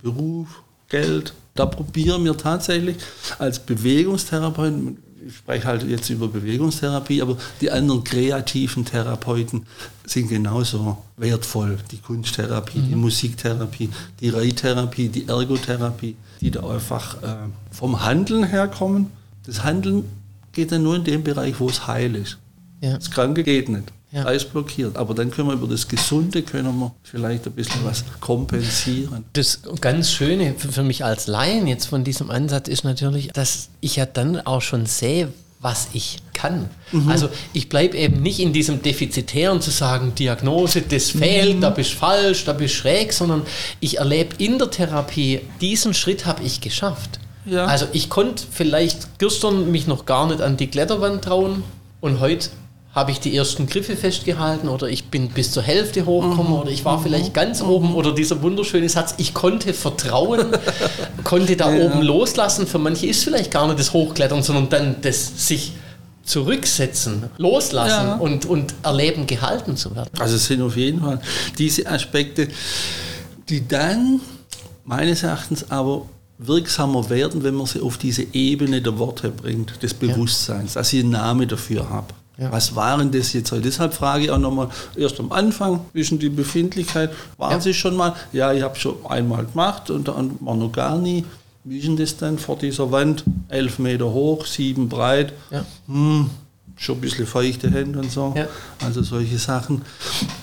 [0.02, 2.96] Beruf, Geld, da probieren wir tatsächlich
[3.38, 9.66] als Bewegungstherapeuten, ich spreche halt jetzt über Bewegungstherapie, aber die anderen kreativen Therapeuten
[10.04, 11.78] sind genauso wertvoll.
[11.90, 12.88] Die Kunsttherapie, mhm.
[12.88, 17.36] die Musiktherapie, die Reittherapie, die Ergotherapie, die da einfach äh,
[17.70, 19.10] vom Handeln herkommen.
[19.46, 20.04] Das Handeln
[20.52, 22.38] geht dann nur in dem Bereich, wo es heil ist.
[22.80, 22.96] Ja.
[22.96, 23.92] Das Kranke geht nicht.
[24.12, 24.24] Ja.
[24.24, 24.96] Alles blockiert.
[24.96, 29.24] Aber dann können wir über das Gesunde können wir vielleicht ein bisschen was kompensieren.
[29.32, 33.96] Das ganz Schöne für mich als Laien jetzt von diesem Ansatz ist natürlich, dass ich
[33.96, 36.68] ja dann auch schon sehe, was ich kann.
[36.90, 37.08] Mhm.
[37.08, 41.60] Also ich bleibe eben nicht in diesem Defizitären zu sagen, Diagnose, das fehlt, mhm.
[41.62, 43.42] da bist falsch, da bist schräg, sondern
[43.80, 47.20] ich erlebe in der Therapie, diesen Schritt habe ich geschafft.
[47.44, 47.66] Ja.
[47.66, 51.64] Also ich konnte vielleicht gestern mich noch gar nicht an die Kletterwand trauen
[52.00, 52.50] und heute
[52.94, 56.58] habe ich die ersten Griffe festgehalten oder ich bin bis zur Hälfte hochgekommen mhm.
[56.58, 57.02] oder ich war mhm.
[57.02, 57.70] vielleicht ganz mhm.
[57.70, 60.48] oben oder dieser wunderschöne Satz, ich konnte vertrauen,
[61.24, 61.86] konnte da ja.
[61.86, 62.66] oben loslassen.
[62.66, 65.72] Für manche ist vielleicht gar nicht das Hochklettern, sondern dann das sich
[66.22, 68.14] zurücksetzen, loslassen ja.
[68.16, 70.10] und, und erleben, gehalten zu werden.
[70.18, 71.20] Also es sind auf jeden Fall
[71.58, 72.48] diese Aspekte,
[73.48, 74.20] die dann
[74.84, 76.06] meines Erachtens aber
[76.46, 80.80] wirksamer werden, wenn man sie auf diese Ebene der Worte bringt, des Bewusstseins, ja.
[80.80, 82.14] dass ich einen Namen dafür habe.
[82.38, 82.50] Ja.
[82.50, 83.52] Was waren das jetzt?
[83.52, 87.60] Deshalb frage ich auch nochmal, erst am Anfang, zwischen die Befindlichkeit, waren ja.
[87.60, 88.14] Sie schon mal?
[88.32, 91.24] Ja, ich habe schon einmal gemacht und dann war noch gar nie.
[91.64, 93.24] Wie ist denn das dann vor dieser Wand?
[93.48, 95.32] Elf Meter hoch, sieben breit.
[95.50, 95.64] Ja.
[95.86, 96.30] Hm,
[96.76, 98.34] schon ein bisschen feuchte Hände und so.
[98.84, 99.82] Also solche Sachen.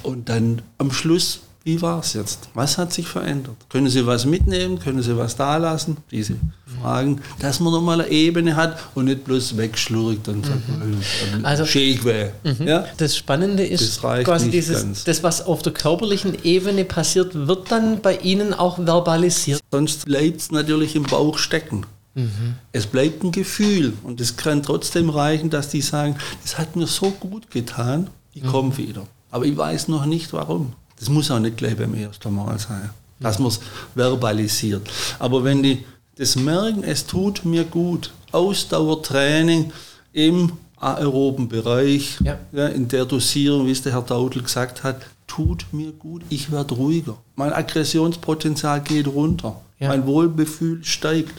[0.03, 2.49] Und dann am Schluss wie war es jetzt?
[2.55, 3.55] Was hat sich verändert?
[3.69, 4.79] Können Sie was mitnehmen?
[4.79, 5.97] Können Sie was da lassen?
[6.09, 6.33] Diese
[6.81, 11.45] Fragen, dass man nochmal eine Ebene hat und nicht bloß wegschlurgt und sagt, mhm.
[11.45, 12.67] also, schäg mhm.
[12.67, 12.85] ja?
[12.97, 18.01] Das Spannende ist das quasi dieses, das, was auf der körperlichen Ebene passiert, wird dann
[18.01, 19.61] bei Ihnen auch verbalisiert.
[19.71, 21.85] Sonst bleibt es natürlich im Bauch stecken.
[22.15, 22.55] Mhm.
[22.71, 26.87] Es bleibt ein Gefühl und es kann trotzdem reichen, dass die sagen, das hat mir
[26.87, 28.77] so gut getan, ich komme mhm.
[28.77, 29.07] wieder.
[29.29, 30.73] Aber ich weiß noch nicht warum.
[30.99, 32.89] Das muss auch nicht gleich beim ersten Mal sein.
[33.21, 33.59] dass man es
[33.95, 34.89] verbalisiert.
[35.19, 35.83] Aber wenn die
[36.17, 39.71] das merken, es tut mir gut, Ausdauertraining
[40.13, 42.37] im aeroben Bereich, Ja.
[42.53, 46.49] ja, in der Dosierung, wie es der Herr Daudl gesagt hat, tut mir gut, ich
[46.51, 47.17] werde ruhiger.
[47.35, 49.89] Mein Aggressionspotenzial geht runter, Ja.
[49.89, 51.33] mein Wohlbefühl steigt,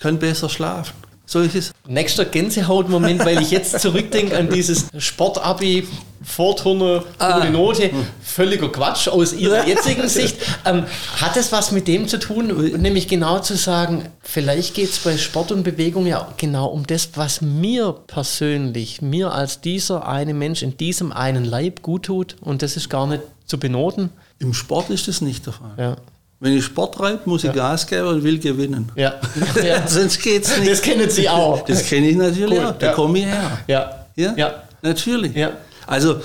[0.00, 0.94] kann besser schlafen.
[1.32, 5.88] Solches Nächster Gänsehautmoment, weil ich jetzt zurückdenke an dieses Sportabi,
[6.22, 7.90] Vorturner, gute Note.
[8.22, 10.36] Völliger Quatsch aus Ihrer jetzigen Sicht.
[10.66, 10.84] Ähm,
[11.22, 12.48] hat es was mit dem zu tun,
[12.82, 17.08] nämlich genau zu sagen, vielleicht geht es bei Sport und Bewegung ja genau um das,
[17.14, 22.60] was mir persönlich, mir als dieser eine Mensch in diesem einen Leib gut tut und
[22.60, 24.10] das ist gar nicht zu benoten.
[24.38, 25.72] Im Sport ist das nicht der Fall.
[25.78, 25.96] Ja.
[26.42, 28.90] Wenn ich Sport treibe, muss ich Gas geben und will gewinnen.
[28.96, 29.14] Ja.
[29.64, 29.86] ja.
[29.86, 30.72] Sonst geht's nicht.
[30.72, 31.64] Das kennen Sie auch.
[31.64, 32.78] Das kenne ich natürlich Cool, auch.
[32.78, 32.92] Da ja.
[32.94, 33.58] komme ich her.
[33.68, 34.06] Ja.
[34.16, 34.34] Ja?
[34.36, 34.54] Ja.
[34.82, 35.36] Natürlich.
[35.36, 35.52] Ja.
[35.86, 36.16] Also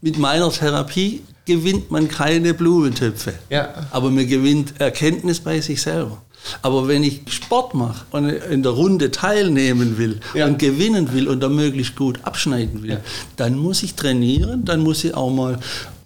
[0.00, 3.34] mit meiner Therapie gewinnt man keine Blumentöpfe.
[3.50, 3.68] Ja.
[3.90, 6.22] Aber man gewinnt Erkenntnis bei sich selber.
[6.62, 10.46] Aber wenn ich Sport mache und in der Runde teilnehmen will Ja.
[10.46, 12.96] und gewinnen will und da möglichst gut abschneiden will, Ja.
[13.36, 15.58] dann muss ich trainieren, dann muss ich auch mal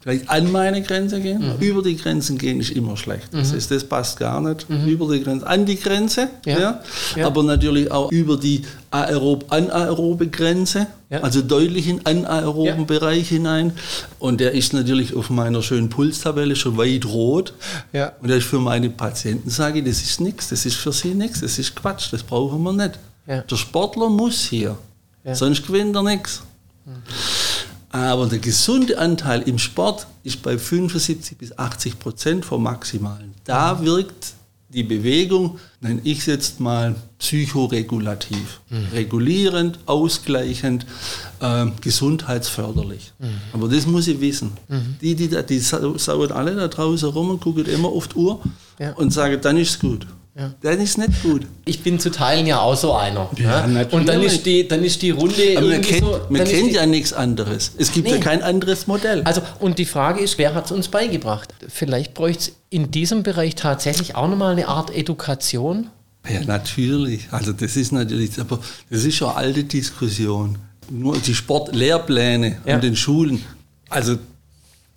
[0.06, 1.40] vielleicht an meine Grenze gehen.
[1.56, 1.60] Mhm.
[1.60, 3.28] Über die Grenzen gehen ist immer schlecht.
[3.32, 4.66] Das, ist, das passt gar nicht.
[4.86, 6.52] Über die Grenze, an die Grenze, Mhm.
[6.52, 6.58] Ja.
[6.60, 6.80] ja.
[7.16, 7.26] Ja.
[7.26, 11.20] aber natürlich auch über die aerob anaerobe Grenze, Ja.
[11.22, 12.86] also deutlich in anaeroben.
[12.86, 13.72] Bereich hinein.
[14.20, 17.52] Und der ist natürlich auf meiner schönen Pulstabelle schon weit rot.
[17.92, 18.12] Ja.
[18.22, 21.14] Und das ist für meine Patienten, sage ich, das ist nichts, das ist für sie
[21.14, 22.98] nichts, das ist Quatsch, das brauchen wir nicht.
[23.26, 24.78] Der Sportler muss hier,
[25.32, 26.42] sonst gewinnt er nichts.
[27.96, 33.32] Aber der gesunde Anteil im Sport ist bei 75 bis 80 Prozent vom Maximalen.
[33.44, 34.34] Da wirkt
[34.68, 38.60] die Bewegung, nenne ich es jetzt mal, psychoregulativ.
[38.92, 40.84] Regulierend, ausgleichend,
[41.40, 43.12] äh, gesundheitsförderlich.
[43.52, 44.52] Aber das muss ich wissen.
[45.00, 48.16] Die, die, da- die sau- sauen alle da draußen rum und gucken immer auf die
[48.16, 48.40] Uhr
[48.78, 48.92] Ja.
[48.94, 50.06] und sagen, dann ist es gut.
[50.38, 50.52] Ja.
[50.60, 51.46] Dann ist nicht gut.
[51.64, 53.30] Ich bin zu Teilen ja auch so einer.
[53.38, 53.86] Ja, ne?
[53.90, 56.20] Und dann ist die, dann ist die Runde Aber man irgendwie kennt, so.
[56.28, 57.72] man kennt ja nichts anderes.
[57.78, 58.20] Es gibt ja Nee.
[58.20, 59.22] kein anderes Modell.
[59.24, 61.54] Also, und die Frage ist, wer hat es uns beigebracht?
[61.68, 65.88] Vielleicht bräuchte es in diesem Bereich tatsächlich auch nochmal eine Art Education.
[66.28, 67.28] Ja, natürlich.
[67.30, 68.58] Also das ist natürlich, aber
[68.90, 70.58] das ist schon eine alte Diskussion.
[70.90, 72.74] Nur die Sportlehrpläne Ja.
[72.74, 73.42] an den Schulen.
[73.88, 74.16] Also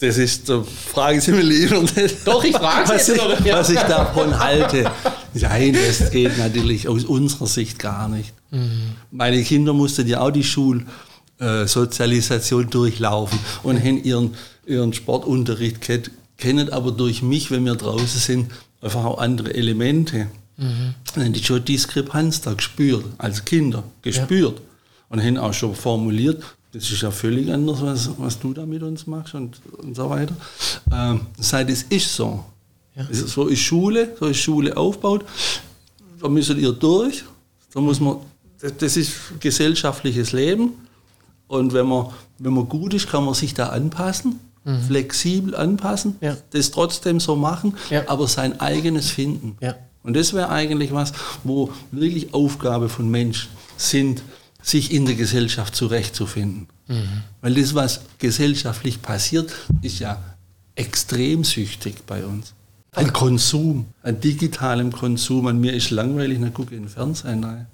[0.02, 0.64] das ist, da
[0.94, 2.26] fragen Sie mir lieber nicht.
[2.26, 3.46] Doch, ich frage Sie was, jetzt, ich?
[3.46, 3.58] Ja.
[3.60, 4.90] was ich davon halte.
[5.34, 8.34] Nein, das geht natürlich aus unserer Sicht gar nicht.
[8.52, 8.96] Mhm.
[9.12, 16.72] Meine Kinder mussten ja auch die Schulsozialisation durchlaufen und haben ihren, ihren Sportunterricht kennt, kennen
[16.72, 18.52] aber durch mich, wenn wir draußen sind,
[18.82, 20.28] einfach auch andere Elemente.
[20.58, 20.96] Mhm.
[21.14, 24.62] Dann haben die schon Diskrepanz da gespürt, als Kinder gespürt.
[25.10, 28.84] Und haben auch schon formuliert, das ist ja völlig anders, was, was du da mit
[28.84, 30.36] uns machst und, und so weiter.
[30.94, 32.46] Ähm, das heißt, es ist so.
[33.00, 33.06] Ja.
[33.12, 35.26] So ist Schule, so ist Schule aufgebaut.
[36.22, 37.24] Da müssen ihr durch.
[37.74, 38.18] Da muss man,
[38.62, 40.72] das, das ist gesellschaftliches Leben.
[41.48, 44.40] Und wenn man, wenn man gut ist, kann man sich da anpassen,
[44.88, 46.28] flexibel anpassen, Mhm.
[46.28, 46.38] Ja.
[46.52, 48.04] das trotzdem so machen, Ja.
[48.08, 49.58] aber sein eigenes finden.
[49.62, 49.76] Ja.
[50.04, 54.22] Und das wäre eigentlich was, wo wirklich Aufgabe von Menschen sind,
[54.62, 56.68] sich in der Gesellschaft zurechtzufinden.
[57.42, 60.22] Weil das, was gesellschaftlich passiert, ist ja
[60.76, 62.54] extrem süchtig bei uns.
[62.96, 65.48] An Konsum, an digitalem Konsum.
[65.48, 67.68] An mir ist langweilig, dann gucke ich in den Fernsehen rein.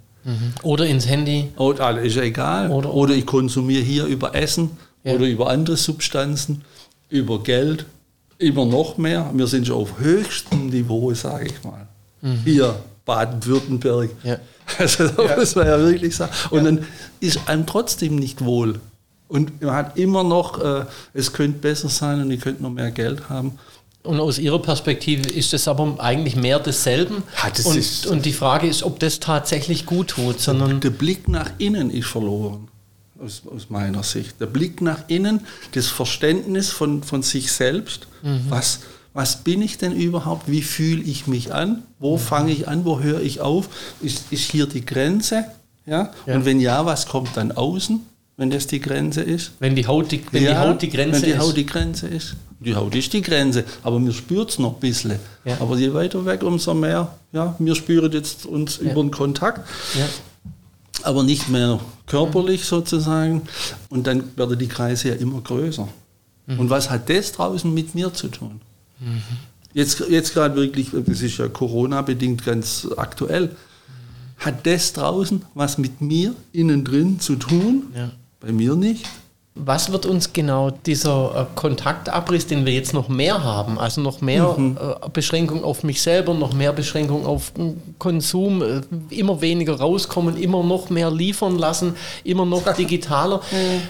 [0.64, 1.50] Oder ins Handy.
[1.58, 2.72] Oder ist ja egal.
[2.72, 4.72] Oder- Oder, ich konsumiere hier über Essen
[5.04, 5.14] Ja.
[5.14, 6.64] oder über andere Substanzen,
[7.10, 7.86] über Geld,
[8.40, 9.30] immer noch mehr.
[9.34, 11.88] Wir sind schon auf höchstem Niveau, sage ich mal.
[12.44, 14.10] Hier, Baden-Württemberg.
[14.24, 14.30] Mhm.
[14.30, 14.38] Ja.
[14.80, 16.32] Also das muss man ja wirklich sagen.
[16.50, 16.86] Und dann
[17.20, 18.80] ist einem trotzdem nicht wohl.
[19.28, 22.90] Und man hat immer noch, äh, es könnte besser sein und ich könnte noch mehr
[22.90, 23.60] Geld haben.
[24.06, 27.24] Und aus Ihrer Perspektive ist es aber eigentlich mehr desselben.
[27.44, 30.90] Ja, das und, ist- und die Frage ist, ob das tatsächlich gut tut, sondern Der
[30.92, 32.68] Blick nach innen ist verloren,
[33.20, 34.40] aus, aus meiner Sicht.
[34.40, 35.42] Der Blick nach innen,
[35.74, 38.08] das Verständnis von, von sich selbst.
[38.50, 38.80] Was,
[39.14, 40.50] was bin ich denn überhaupt?
[40.50, 41.84] Wie fühle ich mich an?
[42.00, 42.86] Wo fange ich an?
[42.86, 43.70] Wo höre ich auf?
[44.02, 45.46] Ist, ist hier die Grenze?
[45.86, 46.12] Ja?
[46.26, 46.36] Ja.
[46.36, 48.02] Und wenn ja, was kommt dann außen,
[48.38, 49.52] wenn das die Grenze ist?
[49.60, 51.40] wenn die Haut die, wenn die, Haut die Grenze wenn die ist.
[51.40, 52.36] Haut die Grenze ist.
[52.60, 55.16] Die Haut ist die Grenze, aber mir spürt es noch ein bisschen.
[55.44, 55.58] Ja.
[55.60, 57.16] Aber je weiter weg, umso mehr.
[57.32, 58.92] Ja, wir spüren jetzt uns Ja.
[58.92, 59.68] über den Kontakt
[59.98, 60.06] ja.
[61.04, 63.44] aber nicht mehr körperlich sozusagen.
[63.90, 65.88] Und dann werden die Kreise ja immer größer.
[66.48, 68.62] Und was hat das draußen mit mir zu tun?
[69.74, 73.56] Jetzt, jetzt gerade wirklich, das ist ja Corona-bedingt ganz aktuell,
[74.38, 77.84] hat das draußen was mit mir innen drin zu tun?
[77.96, 78.12] Ja.
[78.46, 79.06] Bei mir nicht.
[79.58, 84.22] Was wird uns genau dieser äh, Kontaktabriss, den wir jetzt noch mehr haben, also noch
[84.22, 84.78] mehr mhm.
[84.78, 87.54] äh, Beschränkung auf mich selber, noch mehr Beschränkung auf
[87.98, 93.42] Konsum, äh, immer weniger rauskommen, immer noch mehr liefern lassen, immer noch digitaler.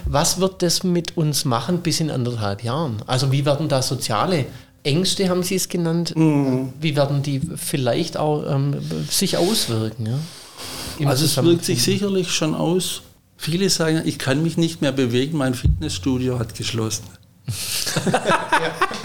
[0.05, 3.01] Was wird das mit uns machen bis in anderthalb Jahren?
[3.07, 4.45] Also wie werden da soziale
[4.83, 6.73] Ängste, haben Sie es genannt, mhm.
[6.79, 8.75] wie werden die vielleicht auch ähm,
[9.09, 10.05] sich auswirken?
[10.05, 11.09] Ja?
[11.09, 13.01] Also es wirkt sich sicherlich schon aus
[13.45, 17.03] Viele sagen, ich kann mich nicht mehr bewegen, mein Fitnessstudio hat geschlossen.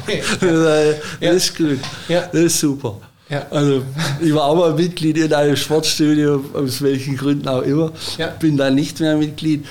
[0.08, 0.94] ja.
[1.20, 1.78] Das ist gut.
[2.08, 2.96] Das ist super.
[3.28, 3.46] Ja.
[3.50, 3.82] Also
[4.18, 7.92] ich war auch mal Mitglied in einem Sportstudio, aus welchen Gründen auch immer.
[8.16, 8.28] Ja.
[8.28, 9.66] Bin da nicht mehr Mitglied.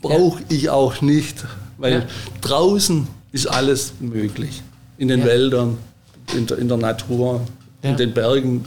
[0.00, 0.56] Brauche ja.
[0.56, 1.44] ich auch nicht,
[1.78, 2.06] weil
[2.42, 4.62] draußen ist alles möglich.
[4.98, 5.78] In den Wäldern,
[6.32, 7.40] in der, in der Natur,
[7.82, 8.64] in den Bergen,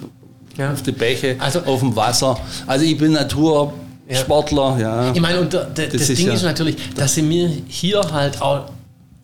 [0.59, 2.37] auf den Bäche, also, auf dem Wasser.
[2.67, 3.73] Also ich bin Natur
[4.07, 4.15] ja.
[4.17, 5.11] Sportler, ja.
[5.13, 8.69] Ich meine, und das, das Ding ja ist natürlich, dass sie mir hier halt auch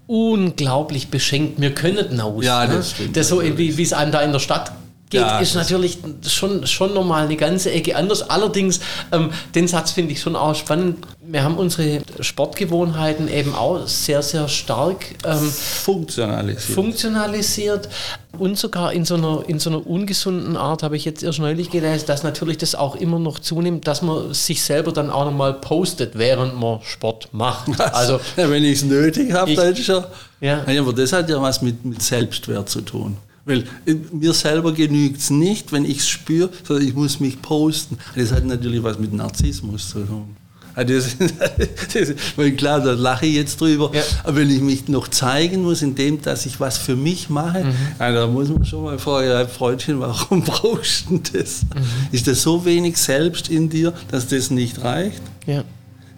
[0.07, 1.61] unglaublich beschenkt.
[1.61, 2.43] Wir können aus.
[2.43, 2.83] Ja, das ne?
[2.83, 3.17] stimmt.
[3.17, 4.71] Das so, wie es einem da in der Stadt
[5.11, 8.27] geht, ja, ist natürlich schon, schon nochmal eine ganze Ecke anders.
[8.29, 8.79] Allerdings,
[9.11, 11.05] ähm, den Satz finde ich schon auch spannend.
[11.23, 16.75] Wir haben unsere Sportgewohnheiten eben auch sehr, sehr stark ähm, funktionalisiert.
[16.75, 17.89] funktionalisiert.
[18.37, 21.69] Und sogar in so, einer, in so einer ungesunden Art habe ich jetzt erst neulich
[21.69, 25.53] gelesen, dass natürlich das auch immer noch zunimmt, dass man sich selber dann auch nochmal
[25.53, 27.67] postet, während man Sport macht.
[27.91, 30.05] Also, ja, wenn ich es nötig habe, dann ist ja.
[30.39, 30.65] Ja.
[30.79, 33.17] Aber das hat ja was mit, mit Selbstwert zu tun.
[33.45, 37.41] Weil äh, mir selber genügt es nicht, wenn ich es spüre, sondern ich muss mich
[37.41, 37.97] posten.
[38.15, 40.35] Das hat natürlich was mit Narzissmus zu tun.
[40.75, 40.85] Das,
[41.93, 43.91] das, weil klar, da lache ich jetzt drüber.
[43.93, 44.01] Ja.
[44.23, 47.73] Aber wenn ich mich noch zeigen muss, indem dass ich was für mich mache, mhm.
[47.97, 51.63] da muss man schon mal fragen, ja, Freundchen, warum brauchst du das?
[51.63, 51.81] Mhm.
[52.11, 55.21] Ist das so wenig selbst in dir, dass das nicht reicht?
[55.45, 55.63] Ja.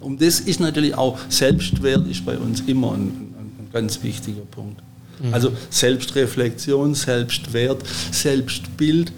[0.00, 4.83] Und das ist natürlich auch, Selbstwert ist bei uns immer ein, ein ganz wichtiger Punkt.
[5.20, 5.34] Mhm.
[5.34, 9.12] Also Selbstreflexion, Selbstwert, Selbstbild.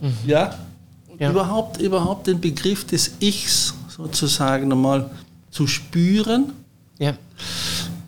[0.00, 0.12] Mhm.
[0.26, 0.58] Ja?
[1.18, 5.10] ja, Überhaupt, überhaupt den Begriff des Ichs sozusagen einmal
[5.50, 6.52] zu spüren.
[6.98, 7.14] Ja.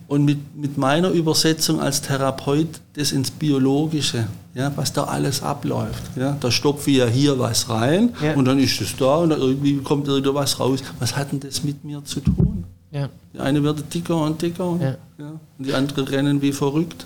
[0.07, 6.03] Und mit, mit meiner Übersetzung als Therapeut das ins Biologische, ja, was da alles abläuft.
[6.15, 6.37] Ja.
[6.39, 8.33] Da stopfe ich ja hier was rein ja.
[8.33, 10.79] und dann ist es da und irgendwie kommt irgendwas raus.
[10.99, 12.63] Was hat denn das mit mir zu tun?
[12.91, 13.09] Ja.
[13.33, 14.95] Die eine wird dicker und dicker ja.
[15.23, 15.31] Ja.
[15.57, 17.05] und die andere rennen wie verrückt.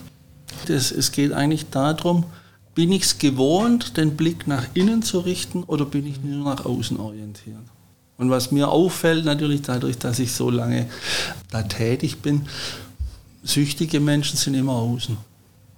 [0.65, 2.25] Das, es geht eigentlich darum,
[2.73, 6.65] bin ich es gewohnt, den Blick nach innen zu richten oder bin ich nur nach
[6.65, 7.57] außen orientiert?
[8.17, 10.87] Und was mir auffällt, natürlich dadurch, dass ich so lange
[11.49, 12.43] da tätig bin,
[13.43, 15.17] süchtige Menschen sind immer außen.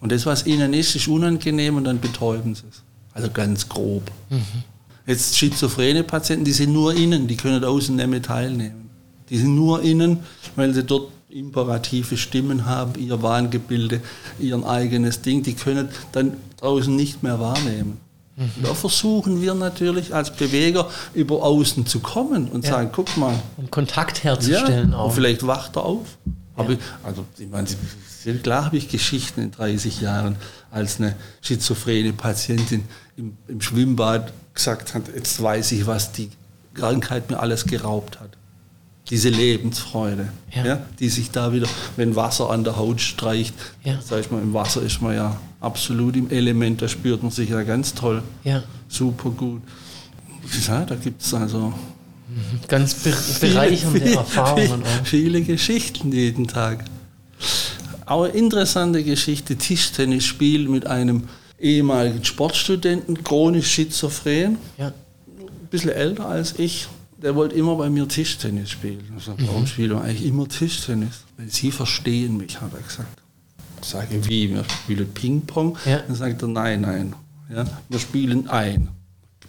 [0.01, 2.83] Und das, was ihnen ist, ist unangenehm und dann betäuben sie es.
[3.13, 4.11] Also ganz grob.
[4.29, 4.43] Mhm.
[5.05, 8.89] Jetzt schizophrene Patienten, die sind nur innen, die können außen nicht mehr teilnehmen.
[9.29, 10.19] Die sind nur innen,
[10.55, 14.01] weil sie dort imperative Stimmen haben, ihr Wahngebilde,
[14.39, 17.97] ihr eigenes Ding, die können dann draußen nicht mehr wahrnehmen.
[18.35, 18.51] Mhm.
[18.63, 22.71] Da versuchen wir natürlich als Beweger über außen zu kommen und ja.
[22.71, 23.35] sagen, guck mal.
[23.57, 25.05] Und Kontakt herzustellen ja, auch.
[25.05, 26.17] Und vielleicht wacht er auf.
[26.57, 26.69] Ja.
[26.69, 27.67] Ich, also ich meine,
[28.39, 30.35] klar habe ich Geschichten in 30 Jahren,
[30.71, 32.85] als eine schizophrene Patientin
[33.17, 36.29] im, im Schwimmbad gesagt hat, jetzt weiß ich, was die
[36.73, 38.37] Krankheit mir alles geraubt hat
[39.09, 40.65] diese Lebensfreude, ja.
[40.65, 40.85] ja.
[40.99, 43.99] die sich da wieder, wenn Wasser an der Haut streicht, ja.
[44.01, 47.49] sag ich mal, im Wasser ist man ja absolut im Element, da spürt man sich
[47.49, 48.63] ja ganz toll, ja.
[48.87, 49.61] super gut.
[50.67, 51.73] Ja, da gibt es also
[52.27, 52.59] mhm.
[52.67, 52.95] ganz
[53.41, 54.83] bereichernde viele, Erfahrungen.
[55.03, 56.85] Viele, viele Geschichten jeden Tag.
[58.05, 61.23] Aber interessante Geschichte, Tischtennisspiel mit einem
[61.59, 64.87] ehemaligen Sportstudenten, chronisch schizophren, ja.
[64.87, 66.87] ein bisschen älter als ich,
[67.23, 68.99] der wollte immer bei mir Tischtennis spielen.
[69.17, 69.67] Ich sage, warum mhm.
[69.67, 71.21] spielen wir eigentlich immer Tischtennis?
[71.37, 73.17] Weil sie verstehen mich, hat er gesagt.
[73.81, 74.49] Ich sage, wie?
[74.49, 75.77] Wir spielen Ping-Pong?
[75.85, 75.99] Ja.
[75.99, 77.15] Dann sagt er, nein, nein.
[77.53, 78.89] Ja, wir spielen ein.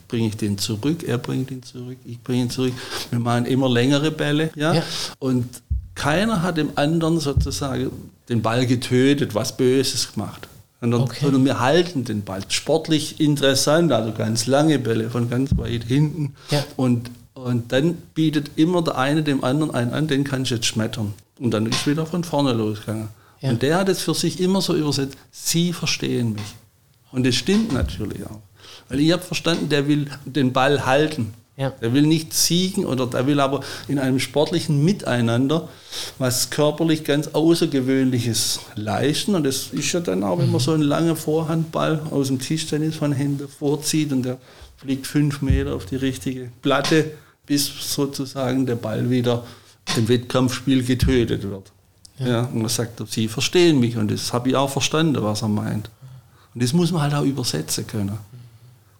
[0.06, 2.72] Bringe ich den zurück, er bringt ihn zurück, ich bringe ihn zurück.
[3.10, 4.50] Wir machen immer längere Bälle.
[4.54, 4.74] Ja?
[4.74, 4.82] ja.
[5.18, 5.46] Und
[5.94, 7.90] keiner hat dem anderen sozusagen
[8.28, 10.48] den Ball getötet, was Böses gemacht.
[10.80, 11.18] Sondern, okay.
[11.22, 12.42] sondern wir halten den Ball.
[12.48, 16.34] Sportlich interessant, also ganz lange Bälle von ganz weit hinten.
[16.50, 16.62] Ja.
[16.76, 20.66] Und und dann bietet immer der eine dem anderen einen an, den kann ich jetzt
[20.66, 21.14] schmettern.
[21.41, 23.09] Und dann ist wieder von vorne losgegangen.
[23.41, 23.51] Ja.
[23.51, 26.55] Und der hat es für sich immer so übersetzt, Sie verstehen mich.
[27.11, 28.41] Und das stimmt natürlich auch.
[28.89, 31.35] Weil ich habe verstanden, der will den Ball halten.
[31.57, 31.70] Ja.
[31.70, 35.68] Der will nicht siegen oder der will aber in einem sportlichen Miteinander
[36.18, 39.37] was körperlich ganz Außergewöhnliches leisten.
[39.37, 42.97] Und das ist ja dann auch, wenn man so einen langen Vorhandball aus dem Tischtennis
[42.97, 44.39] von Händen vorzieht und der
[44.76, 47.12] fliegt fünf Meter auf die richtige Platte,
[47.47, 49.45] bis sozusagen der Ball wieder
[49.97, 51.72] im Wettkampfspiel getötet wird.
[52.18, 52.26] Ja.
[52.26, 52.40] ja.
[52.42, 55.90] und er sagt, sie verstehen mich und das habe ich auch verstanden, was er meint.
[56.55, 58.18] Und das muss man halt auch übersetzen können.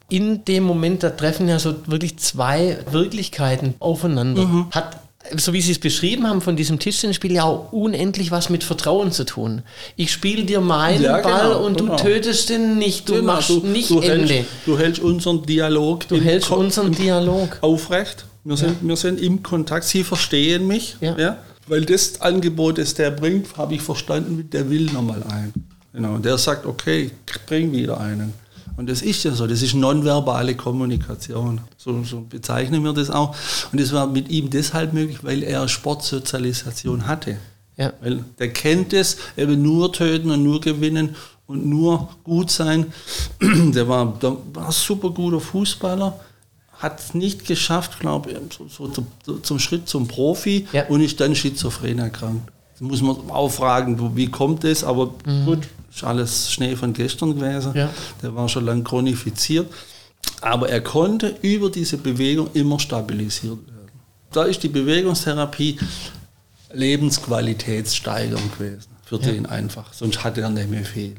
[0.09, 4.45] In dem Moment, da treffen ja so wirklich zwei Wirklichkeiten aufeinander.
[4.45, 4.67] Mhm.
[4.71, 4.99] Hat
[5.37, 9.11] so wie Sie es beschrieben haben von diesem Tischtennisspiel, ja auch unendlich was mit Vertrauen
[9.11, 9.63] zu tun.
[9.95, 11.95] Ich spiele dir meinen ja, genau, Ball und genau.
[11.95, 14.33] du tötest den nicht, du genau, machst du, nicht du Ende.
[14.33, 16.07] Hältst, du hältst unseren Dialog.
[16.07, 17.57] Du hältst unseren Dialog.
[17.61, 18.25] Aufrecht.
[18.45, 18.87] Wir sind, ja.
[18.87, 19.85] wir sind im Kontakt.
[19.85, 20.97] Sie verstehen mich.
[21.01, 21.17] Ja.
[21.17, 21.37] ja.
[21.67, 25.51] Weil das Angebot, das der bringt, habe ich verstanden, der will nochmal ein.
[25.91, 26.13] Genau.
[26.13, 28.33] Und der sagt, okay, ich bring wieder einen.
[28.77, 31.61] Und das ist ja so, das ist nonverbale Kommunikation.
[31.77, 33.35] So, so, bezeichnen wir das auch.
[33.71, 37.37] Und das war mit ihm deshalb möglich, weil er Sportsozialisation hatte.
[37.77, 37.93] Ja.
[38.01, 41.15] Weil der kennt es, eben nur töten und nur gewinnen
[41.47, 42.93] und nur gut sein.
[43.41, 46.19] Der war, der war ein super guter Fußballer,
[46.77, 50.85] hat es nicht geschafft, glaube ich, so, so, zum, zum Schritt zum Profi ja.
[50.87, 52.51] und ist dann schizophren erkrankt.
[52.73, 54.83] Das muss man auch fragen, wie kommt das?
[54.83, 55.45] Aber mhm.
[55.45, 57.71] gut, ist alles Schnee von gestern gewesen.
[57.73, 57.89] Ja.
[58.21, 59.71] Der war schon lange chronifiziert.
[60.41, 63.91] Aber er konnte über diese Bewegung immer stabilisiert werden.
[64.31, 65.79] Da ist die Bewegungstherapie
[66.73, 68.89] Lebensqualitätssteigerung gewesen.
[69.05, 69.31] Für ja.
[69.31, 69.93] den einfach.
[69.93, 71.15] Sonst hat er nicht mehr viel.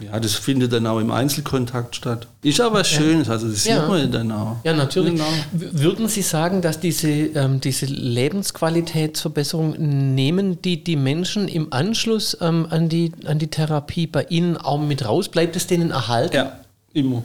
[0.00, 2.26] Ja, das findet dann auch im Einzelkontakt statt.
[2.42, 3.80] Ist aber was Schönes, also das ja.
[3.80, 4.56] sieht man dann auch.
[4.64, 5.12] Ja, natürlich.
[5.12, 5.28] Genau.
[5.52, 9.74] Würden Sie sagen, dass diese, ähm, diese Lebensqualitätsverbesserung
[10.14, 14.80] nehmen die, die Menschen im Anschluss ähm, an, die, an die Therapie bei Ihnen auch
[14.80, 15.28] mit raus?
[15.28, 16.34] Bleibt es denen erhalten?
[16.34, 16.60] Ja,
[16.94, 17.22] immer.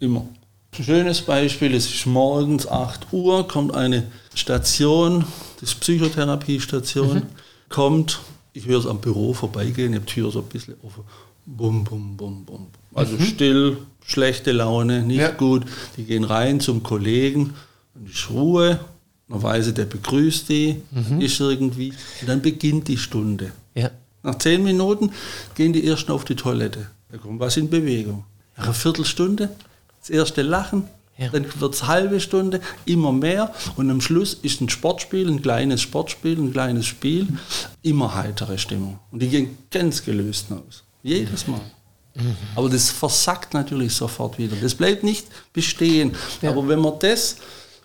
[0.00, 0.26] Immer.
[0.78, 4.04] Ein schönes Beispiel, es ist morgens 8 Uhr, kommt eine
[4.34, 5.24] Station,
[5.60, 7.22] das ist Psychotherapiestation, mhm.
[7.68, 8.20] kommt,
[8.52, 11.04] ich höre es am Büro vorbeigehen, ich habe die Tür so ein bisschen offen
[11.46, 12.66] bum, bum, bum, bum.
[12.94, 13.22] Also mhm.
[13.22, 15.30] still, schlechte Laune, nicht ja.
[15.30, 15.64] gut.
[15.96, 17.54] Die gehen rein zum Kollegen
[17.94, 18.80] und ist Ruhe.
[19.28, 21.20] Man weiß, der begrüßt die, mhm.
[21.20, 21.90] ist irgendwie.
[22.20, 23.52] Und dann beginnt die Stunde.
[23.74, 23.90] Ja.
[24.22, 25.12] Nach zehn Minuten
[25.54, 26.90] gehen die ersten auf die Toilette.
[27.10, 28.24] Da kommt was in Bewegung.
[28.56, 29.50] Nach einer Viertelstunde
[30.00, 30.84] das erste Lachen,
[31.18, 31.30] ja.
[31.30, 33.54] Dann wird es halbe Stunde, immer mehr.
[33.76, 37.28] Und am Schluss ist ein Sportspiel, ein kleines Sportspiel, ein kleines Spiel,
[37.82, 38.98] immer heitere Stimmung.
[39.10, 40.84] Und die gehen ganz gelöst aus.
[41.06, 41.60] Jedes Mal.
[42.14, 42.36] Mhm.
[42.54, 44.56] Aber das versackt natürlich sofort wieder.
[44.56, 46.14] Das bleibt nicht bestehen.
[46.42, 46.50] Ja.
[46.50, 47.36] Aber wenn man das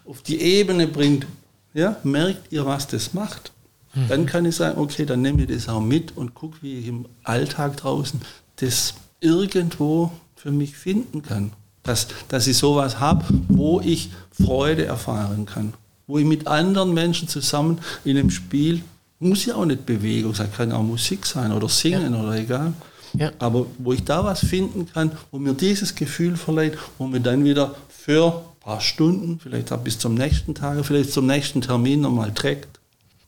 [0.06, 1.28] auf die Ebene bringt,
[1.74, 3.52] ja, merkt ihr, was das macht,
[3.94, 4.08] mhm.
[4.10, 6.88] dann kann ich sagen, okay, dann nehme ich das auch mit und gucke, wie ich
[6.88, 8.22] im Alltag draußen
[8.58, 11.54] das irgendwo für mich finden kann.
[11.84, 15.74] Dass, dass ich sowas habe, wo ich Freude erfahren kann.
[16.06, 18.84] Wo ich mit anderen Menschen zusammen in einem Spiel,
[19.20, 22.22] muss ja auch nicht Bewegung sein, kann auch Musik sein oder Singen ja.
[22.22, 22.74] oder egal.
[23.14, 23.32] Ja.
[23.40, 27.44] Aber wo ich da was finden kann, wo mir dieses Gefühl verleiht, wo mir dann
[27.44, 32.02] wieder für ein paar Stunden, vielleicht auch bis zum nächsten Tag, vielleicht zum nächsten Termin
[32.02, 32.80] nochmal trägt.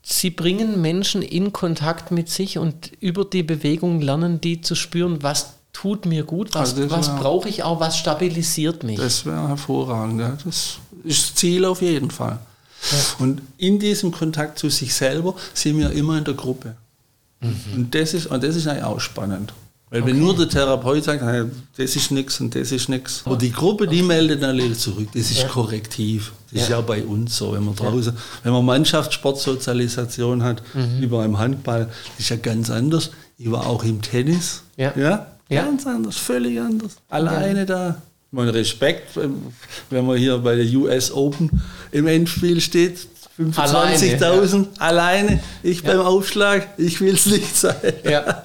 [0.02, 5.24] Sie bringen Menschen in Kontakt mit sich und über die Bewegung lernen die zu spüren,
[5.24, 8.98] was tut mir gut, was, also was brauche ich auch, was stabilisiert mich.
[8.98, 10.22] Das wäre hervorragend.
[10.22, 10.38] Ja.
[10.44, 12.40] Das ist das Ziel auf jeden Fall.
[12.92, 12.98] Ja.
[13.20, 16.76] Und in diesem Kontakt zu sich selber sind wir immer in der Gruppe.
[17.40, 17.56] Mhm.
[17.76, 19.54] Und, das ist, und das ist eigentlich auch spannend.
[19.94, 20.12] Weil okay.
[20.12, 21.22] wenn nur der Therapeut sagt,
[21.78, 23.22] das ist nichts und das ist nichts.
[23.26, 25.10] Aber die Gruppe, die meldet dann zurück.
[25.14, 25.48] Das ist ja.
[25.48, 26.32] korrektiv.
[26.50, 26.64] Das ja.
[26.64, 27.54] ist ja bei uns so.
[27.54, 28.20] Wenn man draußen, ja.
[28.42, 31.00] wenn man Mannschaftssportsozialisation hat, mhm.
[31.00, 33.12] wie beim Handball, ist ja ganz anders.
[33.38, 34.64] Ich war auch im Tennis.
[34.78, 34.98] Ja.
[34.98, 35.28] ja?
[35.48, 36.96] Ganz anders, völlig anders.
[37.10, 38.02] Alleine da.
[38.32, 39.16] Mein Respekt,
[39.92, 43.08] wenn man hier bei der US Open im Endspiel steht,
[43.40, 44.68] 25.000 alleine, ja.
[44.78, 45.92] alleine, ich ja.
[45.92, 47.76] beim Aufschlag, ich will es nicht sein.
[48.04, 48.44] Ja.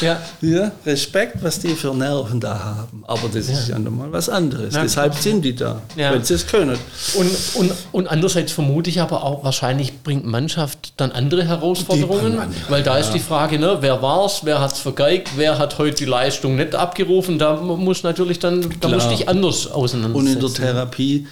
[0.00, 0.20] ja.
[0.40, 0.72] ja.
[0.84, 3.04] Respekt, was die für Nerven da haben.
[3.06, 4.74] Aber das ist ja nochmal was anderes.
[4.74, 6.76] Deshalb sind die da, wenn sie es können.
[7.14, 12.82] Und, und, und andererseits vermute ich aber auch, wahrscheinlich bringt Mannschaft dann andere Herausforderungen, weil
[12.82, 15.98] da ist die Frage, ne, wer war es, wer hat es vergeigt, wer hat heute
[15.98, 17.38] die Leistung nicht abgerufen.
[17.38, 20.26] Da muss natürlich dann, da musst dich anders auseinandersetzen.
[20.26, 21.26] Und in der Therapie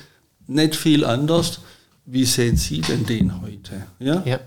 [0.46, 1.58] nicht viel anders
[2.06, 3.86] wie sehen Sie denn den heute?
[3.98, 4.22] Ja?
[4.24, 4.40] ja.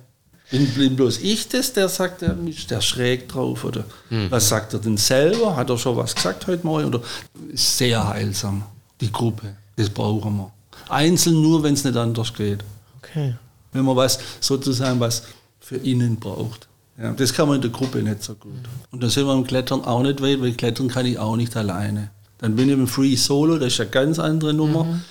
[0.50, 3.66] Bin, bin bloß ich das, der sagt, der ist der schräg drauf?
[3.66, 4.32] Oder mhm.
[4.32, 5.56] was sagt er denn selber?
[5.56, 6.86] Hat er schon was gesagt heute Morgen?
[6.86, 7.02] Oder
[7.52, 8.64] ist sehr heilsam,
[9.02, 9.56] die Gruppe.
[9.76, 10.52] Das brauchen wir.
[10.88, 12.64] Einzeln nur, wenn es nicht anders geht.
[13.00, 13.36] Okay.
[13.74, 15.24] Wenn man was sozusagen was
[15.60, 16.68] für innen braucht.
[16.98, 18.54] Ja, das kann man in der Gruppe nicht so gut.
[18.92, 21.56] Und da sind wir im Klettern auch nicht weit, weil Klettern kann ich auch nicht
[21.56, 22.10] alleine.
[22.40, 24.84] Dann bin ich im Free Solo, das ist eine ganz andere Nummer.
[24.84, 25.02] Mhm.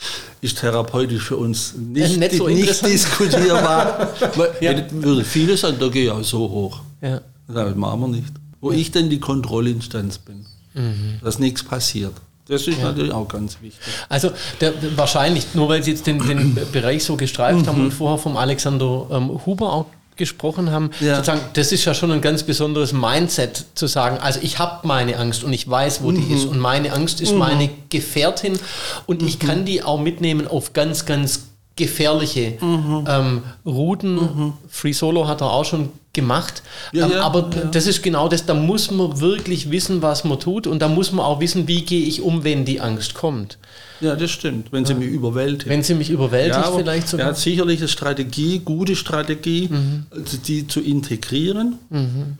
[0.41, 4.11] Ist therapeutisch für uns nicht, nicht, so nicht diskutierbar.
[4.61, 4.75] ja.
[4.91, 6.81] würde viele sagen, da gehe ich auch so hoch.
[7.01, 7.21] Ja.
[7.49, 8.33] Das machen wir nicht.
[8.61, 11.21] Wo ich dann die Kontrollinstanz bin, mhm.
[11.23, 12.13] dass nichts passiert.
[12.49, 12.85] Das ist ja.
[12.85, 13.81] natürlich auch ganz wichtig.
[14.09, 17.67] Also der, wahrscheinlich, nur weil Sie jetzt den, den Bereich so gestreift mhm.
[17.67, 19.87] haben und vorher vom Alexander ähm, Huber auch
[20.17, 21.17] gesprochen haben, Ja.
[21.17, 25.19] sozusagen, das ist ja schon ein ganz besonderes Mindset zu sagen, also ich habe meine
[25.19, 26.17] Angst und ich weiß, wo Mhm.
[26.29, 28.59] die ist und meine Angst ist meine Gefährtin
[29.07, 29.47] und ich Mhm.
[29.47, 33.05] kann die auch mitnehmen auf ganz, ganz gefährliche Mhm.
[33.09, 34.55] ähm, Routen.
[34.69, 36.63] Free Solo hat er auch schon gemacht.
[36.93, 37.65] Ja, ähm, ja, aber ja.
[37.67, 41.13] das ist genau das, da muss man wirklich wissen, was man tut und da muss
[41.13, 43.59] man auch wissen, wie gehe ich um, wenn die Angst kommt.
[44.01, 45.69] Ja, das stimmt, wenn sie mich überwältigt.
[45.71, 47.29] Wenn sie mich überwältigt, vielleicht sogar.
[47.29, 49.71] hat sicherlich eine Strategie, gute Strategie,
[50.11, 51.79] also die zu integrieren.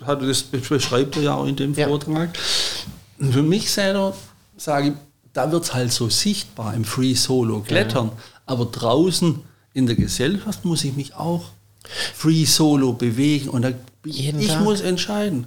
[0.05, 1.87] Hat- Das beschreibt er ja auch in dem Ja.
[1.89, 2.31] Vortrag.
[3.19, 4.15] Für mich selber
[4.59, 4.93] sage ich,
[5.33, 8.11] da wird es halt so sichtbar im Free Solo Klettern.
[8.45, 9.41] Aber draußen
[9.73, 11.45] in der Gesellschaft muss ich mich auch
[12.15, 13.49] Free Solo bewegen.
[13.49, 13.73] Und da,
[14.05, 14.63] Jeden ich Tag.
[14.65, 15.47] muss entscheiden.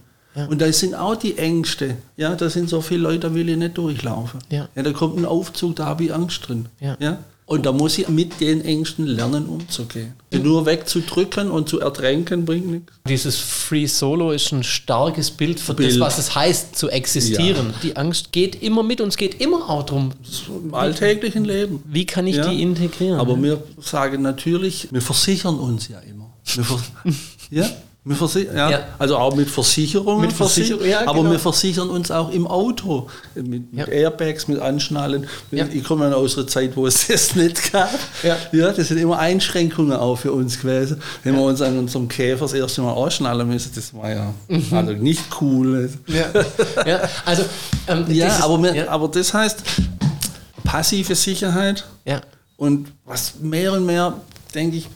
[0.50, 1.98] Und da sind auch die Ängste.
[2.16, 4.40] Ja, da sind so viele Leute, da will ich nicht durchlaufen.
[4.50, 4.70] Ja.
[4.74, 6.68] da kommt ein Aufzug, da habe ich Angst drin.
[6.80, 6.96] Ja.
[7.00, 7.18] Ja?
[7.46, 10.14] Und da muss ich mit den Ängsten lernen, umzugehen.
[10.32, 12.94] Die nur wegzudrücken und zu ertränken bringt nichts.
[13.08, 16.00] Dieses Free Solo ist ein starkes Bild für das, Bild.
[16.00, 17.74] was es heißt, zu existieren.
[17.82, 20.12] Die Angst geht immer mit und es geht immer auch darum,
[20.64, 21.82] Im alltäglichen Leben.
[21.88, 22.48] wie kann ich Ja.
[22.48, 23.20] die integrieren.
[23.20, 26.18] Aber wir sagen natürlich, wir versichern uns ja immer.
[27.52, 27.68] Ja?
[28.56, 28.70] Ja?
[28.70, 28.80] Ja.
[28.97, 30.22] Also auch mit Versicherungen.
[30.22, 31.32] Mit Versicherung, ja, aber genau.
[31.32, 33.08] wir versichern uns auch im Auto.
[33.36, 33.86] Mit, mit Ja.
[33.88, 35.28] Airbags, mit Anschnallen.
[35.52, 37.89] Ich komme ja aus einer Zeit, wo es das nicht gab.
[38.24, 38.38] Ja.
[38.72, 41.02] das sind immer Einschränkungen auch für uns gewesen.
[41.24, 44.74] Wenn wir uns an unserem Käfer das erste Mal ausschnallen müssen, das war ja Mhm.
[44.74, 45.89] also nicht cool.
[46.08, 47.02] ja.
[47.26, 47.43] also
[47.88, 49.62] ähm, Ja, dieses- aber, wir, aber das heißt,
[50.64, 52.22] passive Sicherheit ja.
[52.58, 54.14] und was mehr und mehr,
[54.56, 54.88] denke ich,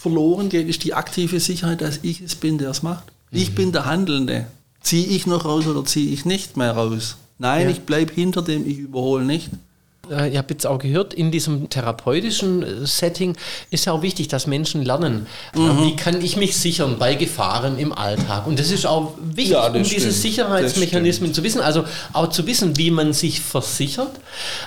[0.00, 3.04] verloren geht, ist die aktive Sicherheit, dass ich es bin, der es macht.
[3.30, 4.46] Ich bin der Handelnde.
[4.80, 7.16] Ziehe ich noch raus oder ziehe ich nicht mehr raus?
[7.38, 7.70] Nein, Ja.
[7.70, 9.50] ich bleibe hinter dem, ich überhole nicht.
[10.10, 13.36] Äh, Ihr habt jetzt auch gehört, in diesem therapeutischen äh, Setting
[13.70, 15.82] ist ja auch wichtig, dass Menschen lernen, Mhm.
[15.84, 18.46] wie kann ich mich sichern bei Gefahren im Alltag.
[18.46, 20.14] Und das ist auch wichtig, Ja, um diese stimmt.
[20.14, 21.60] Sicherheitsmechanismen zu wissen.
[21.60, 24.10] Also auch zu wissen, wie man sich versichert.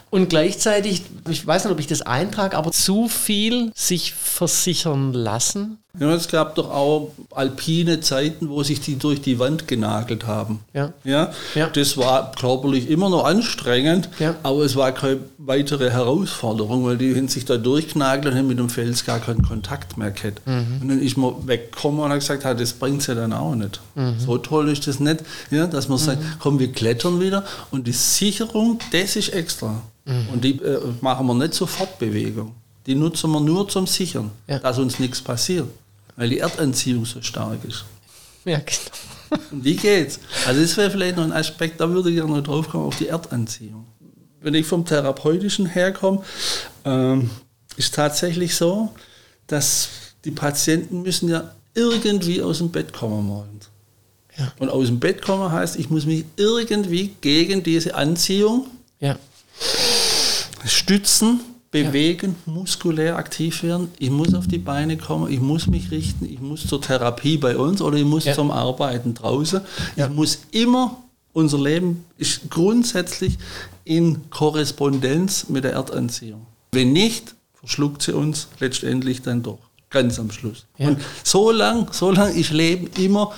[0.09, 5.77] Und gleichzeitig, ich weiß nicht, ob ich das eintrage, aber zu viel sich versichern lassen.
[5.99, 10.61] Ja, es gab doch auch alpine Zeiten, wo sich die durch die Wand genagelt haben.
[10.73, 10.91] Ja.
[11.03, 11.67] Ja, Ja.
[11.69, 14.33] das war körperlich immer noch anstrengend, Ja.
[14.41, 18.57] aber es war keine weitere Herausforderung, weil die haben sich da durchgenagelt und haben mit
[18.57, 20.41] dem Fels gar keinen Kontakt mehr gehabt.
[20.47, 20.79] Mhm.
[20.81, 23.79] Und dann ist man weggekommen und hat gesagt, das bringt ja dann auch nicht.
[23.93, 24.15] Mhm.
[24.19, 25.19] So toll ist das nicht,
[25.51, 29.79] ja, dass man sagt, komm, wir klettern wieder und die Sicherung, das ist extra.
[30.05, 30.27] Mhm.
[30.33, 32.55] Und die äh, machen wir nicht zur Fortbewegung.
[32.87, 34.57] Die nutzen wir nur zum Sichern, Ja.
[34.59, 35.67] dass uns nichts passiert,
[36.15, 37.85] weil die Erdanziehung so stark ist.
[38.45, 39.39] Ja, genau.
[39.51, 40.19] Um die geht's.
[40.45, 42.97] Also das wäre vielleicht noch ein Aspekt, da würde ich gerne noch drauf kommen, auf
[42.97, 43.85] die Erdanziehung.
[44.41, 46.21] Wenn ich vom Therapeutischen herkomme,
[46.85, 47.29] ähm,
[47.77, 48.93] ist tatsächlich so,
[49.47, 49.87] dass
[50.25, 53.69] die Patienten müssen ja irgendwie aus dem Bett kommen morgens.
[54.37, 54.51] Ja.
[54.59, 58.67] Und aus dem Bett kommen heißt, ich muss mich irgendwie gegen diese Anziehung
[58.99, 59.17] Ja.
[60.65, 61.39] stützen,
[61.73, 63.89] bewegen, muskulär aktiv werden.
[63.97, 67.57] Ich muss auf die Beine kommen, ich muss mich richten, ich muss zur Therapie bei
[67.57, 68.33] uns oder ich muss Ja.
[68.33, 69.59] zum Arbeiten draußen.
[69.95, 70.07] Ja.
[70.07, 71.03] Ich muss immer,
[71.33, 73.37] unser Leben ist grundsätzlich
[73.83, 76.45] in Korrespondenz mit der Erdanziehung.
[76.71, 79.59] Wenn nicht, verschluckt sie uns letztendlich dann doch,
[79.89, 80.65] ganz am Schluss.
[80.77, 80.89] Ja.
[80.89, 83.31] Und so lang, so lang ist Leben immer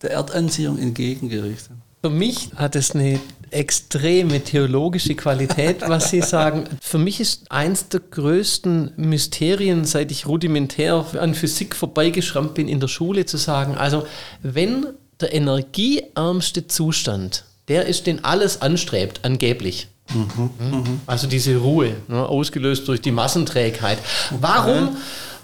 [0.00, 1.72] der Erdanziehung entgegengerichtet.
[2.04, 3.18] Für mich hat es eine
[3.50, 6.64] extreme theologische Qualität, was Sie sagen.
[6.82, 12.78] Für mich ist eins der größten Mysterien, seit ich rudimentär an Physik vorbeigeschrammt bin in
[12.78, 14.06] der Schule, zu sagen, also
[14.42, 14.88] wenn
[15.18, 19.88] der energieärmste Zustand, der ist, den alles anstrebt, angeblich.
[20.12, 21.00] Mhm.
[21.06, 23.96] Also diese Ruhe, ne, ausgelöst durch die Massenträgheit.
[24.30, 24.98] Warum,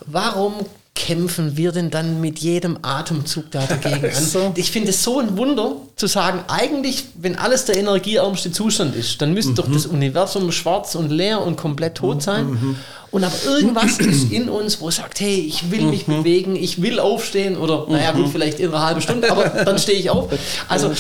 [0.04, 0.56] warum
[1.00, 4.24] kämpfen wir denn dann mit jedem Atemzug da dagegen an?
[4.30, 4.52] So.
[4.56, 9.20] Ich finde es so ein Wunder zu sagen, eigentlich, wenn alles der energieärmste Zustand ist,
[9.22, 12.76] dann müsste doch das Universum schwarz und leer und komplett tot sein.
[13.10, 17.00] Und aber irgendwas ist in uns, wo sagt, hey, ich will mich bewegen, ich will
[17.00, 20.30] aufstehen oder, naja gut, vielleicht in einer halben Stunde, aber dann stehe ich auf.
[20.68, 20.92] Also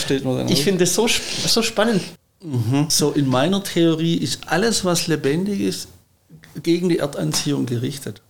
[0.48, 2.02] ich finde es so, so spannend.
[2.88, 5.88] So in meiner Theorie ist alles, was lebendig ist,
[6.62, 8.22] gegen die Erdanziehung gerichtet.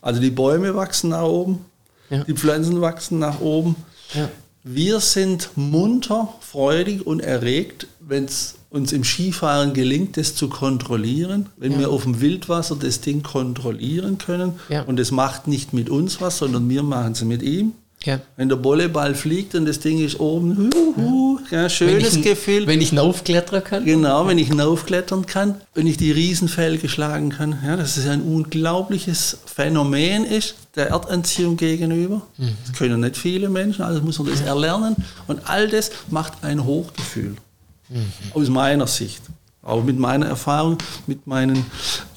[0.00, 1.58] Also die Bäume wachsen nach oben,
[2.10, 2.24] Ja.
[2.24, 3.76] die Pflanzen wachsen nach oben.
[4.14, 4.28] Ja.
[4.64, 11.48] Wir sind munter, freudig und erregt, wenn es uns im Skifahren gelingt, das zu kontrollieren,
[11.56, 11.78] wenn Ja.
[11.80, 14.82] wir auf dem Wildwasser das Ding kontrollieren können Ja.
[14.82, 17.72] und es macht nicht mit uns was, sondern wir machen es mit ihm.
[18.04, 18.20] Ja.
[18.36, 22.24] Wenn der Volleyball fliegt und das Ding ist oben, hu, hu, ja, schönes wenn ich,
[22.24, 22.66] Gefühl.
[22.66, 23.84] Wenn ich aufklettern kann.
[23.84, 27.58] Genau, wenn ich aufklettern kann, wenn ich die Riesenfelge schlagen kann.
[27.64, 32.22] Ja, das ist ein unglaubliches Phänomen ist der Erdanziehung gegenüber.
[32.38, 32.56] Mhm.
[32.66, 34.96] Das können nicht viele Menschen, also muss man das erlernen.
[35.26, 37.36] Und all das macht ein Hochgefühl.
[37.88, 38.12] Mhm.
[38.34, 39.22] Aus meiner Sicht.
[39.62, 41.64] Auch mit meiner Erfahrung, mit meinen,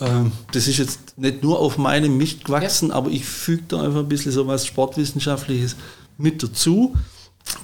[0.01, 2.95] ähm, das ist jetzt nicht nur auf meinem Mist gewachsen, ja.
[2.95, 5.75] aber ich füge da einfach ein bisschen so was Sportwissenschaftliches
[6.17, 6.95] mit dazu,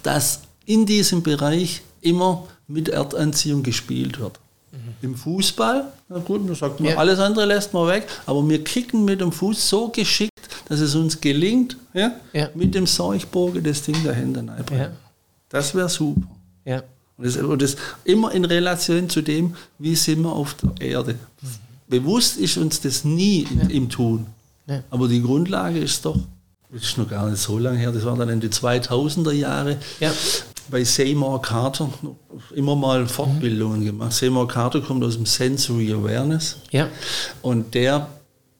[0.03, 4.39] dass in diesem Bereich immer mit Erdanziehung gespielt wird.
[4.71, 4.77] Mhm.
[5.01, 6.97] Im Fußball, na gut, da sagt man, ja.
[6.97, 10.93] alles andere lässt man weg, aber wir kicken mit dem Fuß so geschickt, dass es
[10.93, 12.49] uns gelingt, ja, ja.
[12.53, 14.91] mit dem Seuchbogen das Ding dahinter reinbringen.
[15.49, 16.21] Das wäre super.
[16.65, 16.83] Ja.
[17.21, 21.15] Und das, und das immer in Relation zu dem, wie sind wir auf der Erde.
[21.87, 24.25] Bewusst ist uns das nie in, im Tun.
[24.89, 26.17] Aber die Grundlage ist doch,
[26.71, 29.77] das ist noch gar nicht so lange her, das war dann in den 2000er Jahre,
[29.99, 30.11] ja.
[30.69, 31.89] bei Seymour Carter
[32.55, 33.85] immer mal Fortbildungen mhm.
[33.85, 34.13] gemacht.
[34.13, 36.87] Seymour Carter kommt aus dem Sensory Awareness ja.
[37.41, 38.07] und der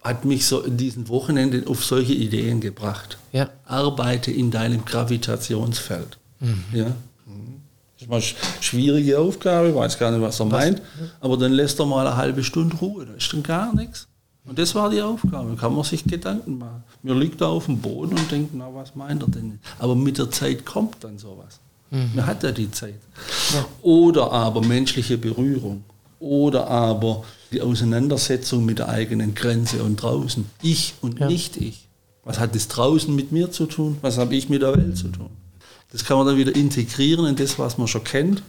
[0.02, 3.18] hat mich so in diesen Wochenenden auf solche Ideen gebracht.
[3.32, 3.50] Ja.
[3.66, 6.18] Arbeite in deinem Gravitationsfeld.
[6.40, 6.64] Mhm.
[6.74, 6.88] Ja.
[8.02, 10.82] Das ist mal eine schwierige Aufgabe, ich weiß gar nicht, was er meint,
[11.20, 14.08] aber dann lässt er mal eine halbe Stunde Ruhe, da ist dann gar nichts.
[14.44, 16.84] Und das war die Aufgabe, da kann man sich Gedanken machen.
[17.04, 19.60] Mir liegt da auf dem Boden und denkt, na, was meint er denn?
[19.78, 21.60] Aber mit der Zeit kommt dann sowas.
[21.92, 22.10] Mhm.
[22.16, 23.00] Man hat ja die Zeit.
[23.54, 23.66] Ja.
[23.84, 25.84] Oder aber menschliche Berührung.
[26.20, 30.46] Oder aber die Auseinandersetzung mit der eigenen Grenze und draußen.
[30.64, 31.28] Ich und ja.
[31.28, 31.88] nicht ich.
[32.24, 34.00] Was hat das draußen mit mir zu tun?
[34.02, 35.30] Was habe ich mit der Welt zu tun?
[35.92, 38.44] Das kann man dann wieder integrieren in das, was man schon kennt.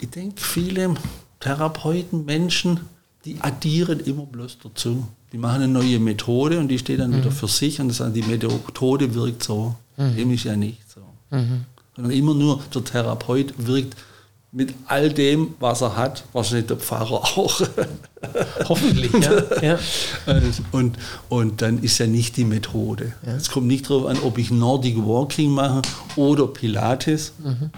[0.00, 0.94] Ich denke, viele
[1.40, 2.80] Therapeuten, Menschen,
[3.24, 5.06] die addieren immer bloß dazu.
[5.32, 7.18] Die machen eine neue Methode und die steht dann mhm.
[7.18, 9.74] wieder für sich und sagen, die Methode wirkt so.
[9.96, 10.16] Mhm.
[10.16, 11.00] Dem ist ja nicht so.
[11.30, 11.64] Mhm.
[11.94, 13.96] Sondern immer nur der Therapeut wirkt
[14.50, 17.60] mit all dem, was er hat, wahrscheinlich der Pfarrer auch.
[18.68, 19.42] Hoffentlich, ja.
[19.62, 19.78] ja.
[20.72, 20.96] Und,
[21.28, 23.12] und dann ist ja nicht die Methode.
[23.26, 23.34] Ja.
[23.34, 25.82] Es kommt nicht darauf an, ob ich Nordic Walking mache
[26.16, 27.32] oder Pilates.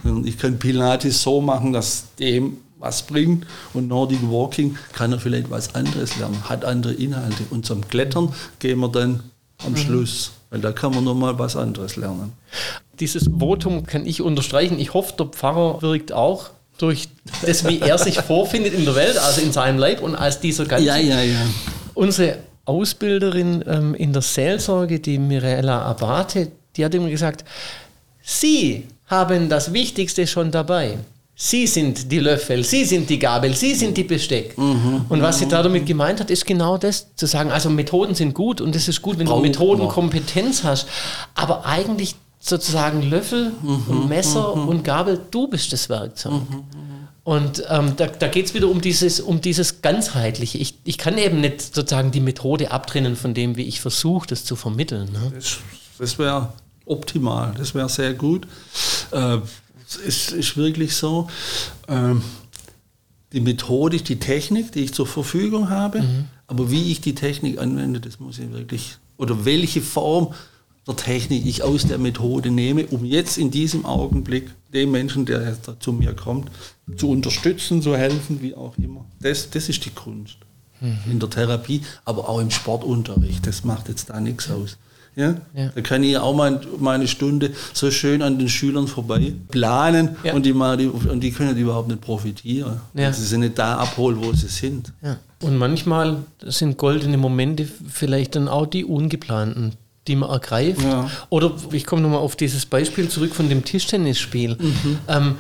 [0.04, 0.24] Mhm.
[0.24, 5.50] Ich kann Pilates so machen, dass dem was bringt und Nordic Walking kann er vielleicht
[5.50, 7.44] was anderes lernen, hat andere Inhalte.
[7.50, 9.24] Und zum Klettern gehen wir dann
[9.58, 9.76] am mhm.
[9.76, 12.32] Schluss, weil da kann man nochmal was anderes lernen.
[13.00, 14.78] Dieses Votum kann ich unterstreichen.
[14.78, 16.50] Ich hoffe, der Pfarrer wirkt auch
[16.80, 17.08] durch
[17.42, 20.64] das, wie er sich vorfindet in der Welt, also in seinem Leib und als dieser
[20.66, 20.86] ganze.
[20.86, 21.40] Ja, ja, ja.
[21.94, 27.44] Unsere Ausbilderin ähm, in der Seelsorge, die Mirella Abate, die hat immer gesagt,
[28.22, 30.98] Sie haben das Wichtigste schon dabei.
[31.34, 34.56] Sie sind die Löffel, Sie sind die Gabel, Sie sind die Besteck.
[34.58, 35.06] Mhm.
[35.08, 38.34] Und was sie da damit gemeint hat, ist genau das, zu sagen, also Methoden sind
[38.34, 40.86] gut und es ist gut, wenn du Methodenkompetenz hast,
[41.34, 44.68] aber eigentlich sozusagen Löffel mhm, und Messer mhm.
[44.68, 46.32] und Gabel, du bist das Werkzeug.
[46.32, 46.64] Mhm,
[47.22, 50.58] und ähm, da, da geht es wieder um dieses, um dieses Ganzheitliche.
[50.58, 54.44] Ich, ich kann eben nicht sozusagen die Methode abtrennen von dem, wie ich versuche, das
[54.44, 55.12] zu vermitteln.
[55.12, 55.30] Ne?
[55.34, 55.58] Das,
[55.98, 56.52] das wäre
[56.86, 58.46] optimal, das wäre sehr gut.
[59.12, 59.38] Äh,
[59.86, 61.28] es ist, ist, wirklich so.
[61.88, 62.14] Äh,
[63.32, 66.24] die Methodik, die Technik, die ich zur Verfügung habe, mhm.
[66.46, 70.34] aber wie ich die Technik anwende, das muss ich wirklich, oder welche Form
[70.90, 75.48] der Technik ich aus der Methode nehme, um jetzt in diesem Augenblick dem Menschen, der
[75.48, 76.50] jetzt zu mir kommt,
[76.96, 79.04] zu unterstützen, zu helfen, wie auch immer.
[79.20, 80.38] Das, das ist die Kunst.
[80.80, 80.98] Mhm.
[81.10, 83.46] In der Therapie, aber auch im Sportunterricht.
[83.46, 84.78] Das macht jetzt da nichts aus.
[85.16, 85.34] Ja?
[85.54, 85.70] ja?
[85.74, 90.34] Da kann ich auch mal meine Stunde so schön an den Schülern vorbei planen ja.
[90.34, 92.80] und, die mal, die, und die können überhaupt nicht profitieren.
[92.94, 93.12] Ja.
[93.12, 94.92] Sie sind nicht da abholen, wo sie sind.
[95.42, 99.74] Und manchmal sind goldene Momente vielleicht dann auch die ungeplanten
[100.10, 100.82] die man ergreift.
[100.82, 101.08] Ja.
[101.30, 104.98] Oder ich komme nochmal auf dieses Beispiel zurück von dem Tischtennisspiel, mhm.
[105.08, 105.36] ähm,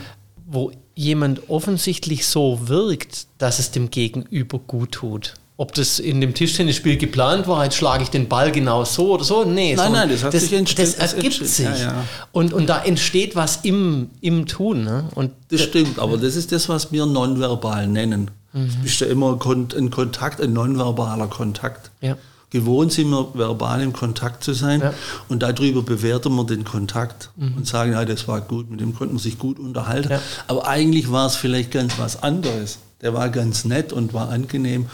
[0.46, 5.34] wo jemand offensichtlich so wirkt, dass es dem Gegenüber gut tut.
[5.56, 9.24] Ob das in dem Tischtennisspiel geplant war, jetzt schlage ich den Ball genau so oder
[9.24, 9.44] so.
[9.44, 11.66] Nee, nein, nein, das, hat das, sich das ergibt sich.
[11.66, 12.04] Ja, ja.
[12.32, 14.84] Und, und da entsteht was im, im Tun.
[14.84, 15.04] Ne?
[15.14, 18.30] Und das stimmt, aber das ist das, was wir nonverbal nennen.
[18.52, 18.70] Mhm.
[18.82, 21.90] Das ist ja immer ein Kontakt, ein nonverbaler Kontakt.
[22.00, 22.16] Ja
[22.50, 24.80] gewohnt sind wir, verbal im Kontakt zu sein.
[24.80, 24.94] Ja.
[25.28, 27.58] Und darüber bewerten wir den Kontakt mhm.
[27.58, 30.10] und sagen, ja, das war gut, mit dem konnten wir sich gut unterhalten.
[30.10, 30.20] Ja.
[30.48, 32.78] Aber eigentlich war es vielleicht ganz was anderes.
[33.00, 34.86] Der war ganz nett und war angenehm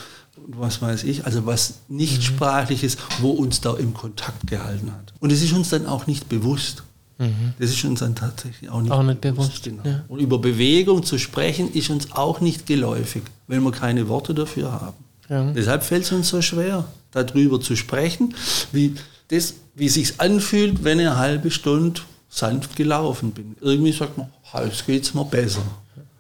[0.47, 2.23] und was weiß ich, also was nicht mhm.
[2.23, 5.13] sprachliches, wo uns da im Kontakt gehalten hat.
[5.19, 6.85] Und es ist uns dann auch nicht bewusst.
[7.19, 7.55] Mhm.
[7.59, 9.65] Das ist uns dann tatsächlich auch nicht, auch nicht bewusst.
[9.65, 9.83] bewusst genau.
[9.85, 10.05] ja.
[10.09, 14.73] Und über Bewegung zu sprechen, ist uns auch nicht geläufig, wenn wir keine Worte dafür
[14.73, 15.06] haben.
[15.29, 15.51] Ja.
[15.53, 18.35] Deshalb fällt es uns so schwer, darüber zu sprechen,
[18.73, 18.95] wie
[19.29, 23.57] das, wie sich anfühlt, wenn ich eine halbe Stunde sanft gelaufen bin.
[23.61, 24.29] Irgendwie sagt man,
[24.65, 25.63] jetzt geht es mir besser.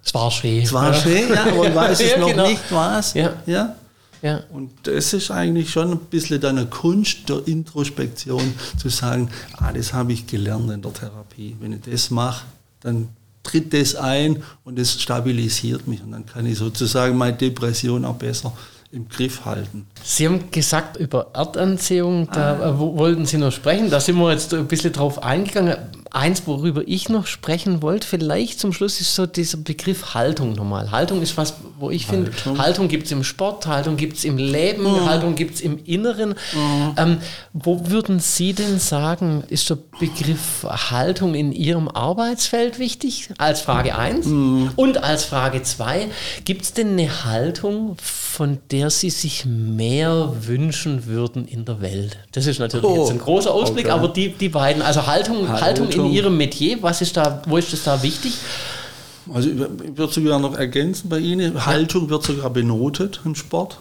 [0.05, 0.63] Es war schön.
[0.63, 2.49] Es war schön, ja, aber man weiß es Ja, noch genau.
[2.49, 3.15] nicht was.
[3.15, 3.35] Ja.
[3.47, 3.77] Ja.
[4.23, 4.41] Ja.
[4.51, 9.29] Und das ist eigentlich schon ein bisschen dann eine Kunst der Introspektion, zu sagen,
[9.59, 11.57] ah, das habe ich gelernt in der Therapie.
[11.61, 12.45] Wenn ich das mache,
[12.81, 13.09] dann
[13.43, 16.03] tritt das ein und das stabilisiert mich.
[16.03, 18.53] Und dann kann ich sozusagen meine Depression auch besser
[18.93, 19.87] im Griff halten.
[20.03, 22.70] Sie haben gesagt, über Erdanziehung, da Ah.
[22.70, 23.91] äh, wo- wollten Sie noch sprechen.
[23.91, 25.76] Da sind wir jetzt ein bisschen drauf eingegangen.
[26.12, 30.91] Eins, worüber ich noch sprechen wollte, vielleicht zum Schluss, ist so dieser Begriff Haltung nochmal.
[30.91, 32.59] Haltung ist was, wo ich finde, Haltung.
[32.59, 36.34] Haltung gibt es im Sport, Haltung gibt es im Leben, Haltung gibt es im Inneren.
[36.97, 37.18] Ähm,
[37.53, 43.28] wo würden Sie denn sagen, ist der Begriff Haltung in Ihrem Arbeitsfeld wichtig?
[43.37, 44.26] Als Frage 1.
[44.76, 46.07] Und als Frage 2,
[46.47, 47.97] gibt es denn eine Haltung,
[48.37, 52.18] von der Sie sich mehr wünschen würden in der Welt?
[52.32, 53.95] Das ist natürlich Oh, jetzt ein großer Ausblick, okay.
[53.95, 55.87] aber die, die beiden, also Haltung, Haltung.
[55.87, 56.12] in Haltung.
[56.12, 58.34] Ihrem Metier, was ist da, wo ist das da wichtig?
[59.32, 59.57] Also ich
[59.97, 63.78] würde sogar noch ergänzen bei Ihnen, Haltung wird sogar benotet im Sport.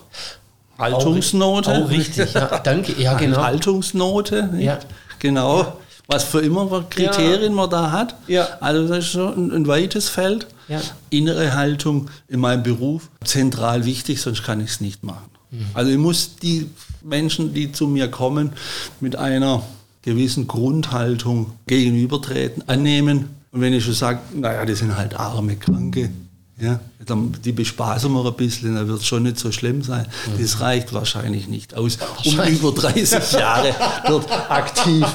[0.80, 1.84] Haltungsnote.
[1.84, 3.44] Oh, richtig, ja, danke, ja genau.
[3.44, 4.64] Haltungsnote, nicht?
[4.64, 4.80] Ja.
[5.20, 5.74] genau.
[6.08, 8.16] Was für immer Kriterien man da hat.
[8.28, 8.48] Ja.
[8.62, 10.48] Also das ist schon ein, ein weites Feld.
[10.68, 10.82] Ja.
[11.10, 15.30] Innere Haltung in meinem Beruf zentral wichtig, sonst kann ich es nicht machen.
[15.74, 16.70] Also ich muss die
[17.02, 18.52] Menschen, die zu mir kommen,
[19.00, 19.64] mit einer
[20.02, 23.30] gewissen Grundhaltung gegenübertreten, annehmen.
[23.52, 26.12] Und wenn ich schon sage, naja, die sind halt arme, Kranke,
[26.58, 30.08] ja, dann, die bespaßen wir ein bisschen, dann wird es schon nicht so schlimm sein.
[30.40, 33.76] Das reicht wahrscheinlich nicht aus, um über 30 Jahre
[34.08, 35.06] dort aktiv,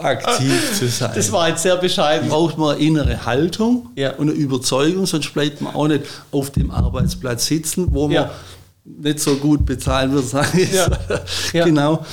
[0.00, 1.12] aktiv zu sein.
[1.14, 2.28] Das war jetzt sehr bescheiden.
[2.28, 4.12] braucht man innere Haltung Ja.
[4.14, 8.28] und eine Überzeugung, sonst bleibt man auch nicht auf dem Arbeitsplatz sitzen, wo man
[8.84, 10.72] nicht so gut bezahlen wird, sage ich.
[10.72, 10.88] Ja.
[11.52, 11.64] Ja.
[11.64, 12.04] Genau.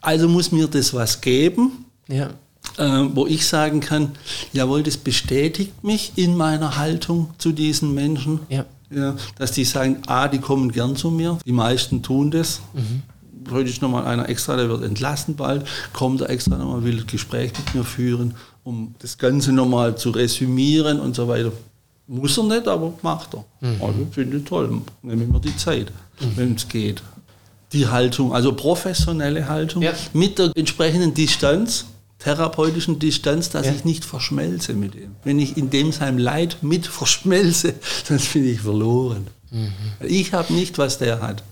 [0.00, 2.30] Also muss mir das was geben, Ja.
[2.78, 4.12] äh, wo ich sagen kann,
[4.52, 8.40] jawohl, das bestätigt mich in meiner Haltung zu diesen Menschen.
[8.48, 8.64] Ja.
[9.38, 11.38] Dass die sagen, ah, die kommen gern zu mir.
[11.46, 12.60] Die meisten tun das.
[12.74, 12.84] Heute
[13.64, 17.52] ist nochmal einer extra, der wird entlassen bald, kommt er extra nochmal, will ein Gespräch
[17.56, 18.34] mit mir führen,
[18.64, 21.52] um das Ganze nochmal zu resümieren und so weiter.
[22.06, 23.44] Muss er nicht, aber macht er.
[23.80, 24.80] Also finde ich toll.
[25.02, 25.92] Nehme ich mir die Zeit,
[26.36, 27.02] wenn es geht.
[27.72, 29.92] Die Haltung, also professionelle Haltung, Ja.
[30.12, 31.84] mit der entsprechenden Distanz,
[32.18, 33.72] therapeutischen Distanz, dass Ja.
[33.72, 35.14] ich nicht verschmelze mit ihm.
[35.22, 37.74] Wenn ich in dem seinem Leid mit verschmelze,
[38.08, 39.28] dann bin ich verloren.
[40.00, 41.42] Ich habe nicht, was der hat.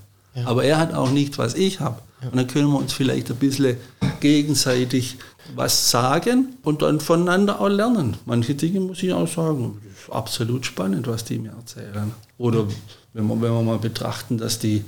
[0.44, 2.00] Aber er hat auch nicht, was ich habe.
[2.22, 3.76] Und dann können wir uns vielleicht ein bisschen
[4.20, 5.16] gegenseitig
[5.54, 8.16] was sagen und dann voneinander auch lernen.
[8.26, 9.80] Manche Dinge muss ich auch sagen.
[9.90, 12.12] Ist absolut spannend, was die mir erzählen.
[12.36, 12.66] Oder
[13.12, 14.84] wenn wir, wenn wir mal betrachten, dass die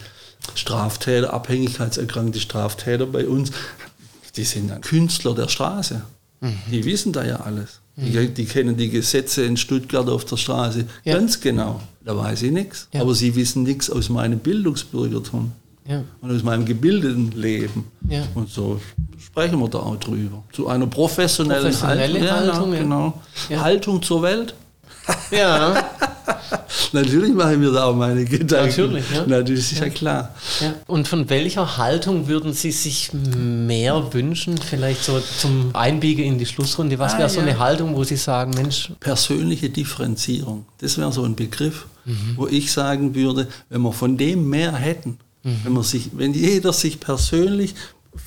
[0.54, 3.52] Straftäter, abhängigkeitserkrankte Straftäter bei uns,
[4.36, 6.02] die sind dann Künstler der Straße.
[6.70, 7.80] Die wissen da ja alles.
[8.02, 11.14] Die, die kennen die Gesetze in Stuttgart auf der Straße Ja.
[11.16, 11.80] ganz genau.
[12.04, 12.88] Da weiß ich nichts.
[12.92, 13.02] Ja.
[13.02, 15.52] Aber sie wissen nichts aus meinem Bildungsbürgertum
[15.86, 16.02] Ja.
[16.20, 17.84] und aus meinem gebildeten Leben.
[18.34, 18.80] Und so
[19.18, 20.42] sprechen wir da auch drüber.
[20.52, 22.54] Zu einer professionellen Professionelle Haltung.
[22.54, 23.20] Haltung, genau.
[23.60, 24.54] Haltung zur Welt.
[25.30, 25.90] Ja.
[26.92, 28.68] Natürlich mache ich mir da auch meine Gedanken.
[28.68, 29.26] Natürlich, ja.
[29.26, 30.34] Natürlich, ist ja, klar.
[30.60, 30.74] ja.
[30.86, 34.58] Und von welcher Haltung würden Sie sich mehr wünschen?
[34.58, 36.98] Vielleicht so zum Einbiegen in die Schlussrunde.
[36.98, 37.46] Was Ah, wäre so ja.
[37.46, 40.64] eine Haltung, wo Sie sagen, Mensch, Persönliche Differenzierung.
[40.78, 42.34] Das wäre so ein Begriff, Mhm.
[42.36, 45.56] wo ich sagen würde, wenn wir von dem mehr hätten, Mhm.
[45.64, 47.74] wenn, man sich, wenn jeder sich persönlich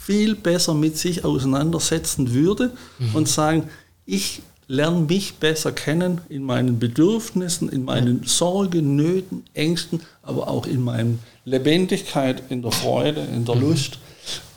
[0.06, 3.16] viel besser mit sich auseinandersetzen würde Mhm.
[3.16, 3.70] und sagen,
[4.06, 10.66] ich lerne mich besser kennen in meinen Bedürfnissen, in meinen Sorgen, Nöten, Ängsten, aber auch
[10.66, 13.46] in meiner Lebendigkeit, in der Freude, in Mhm.
[13.46, 14.00] der Lust,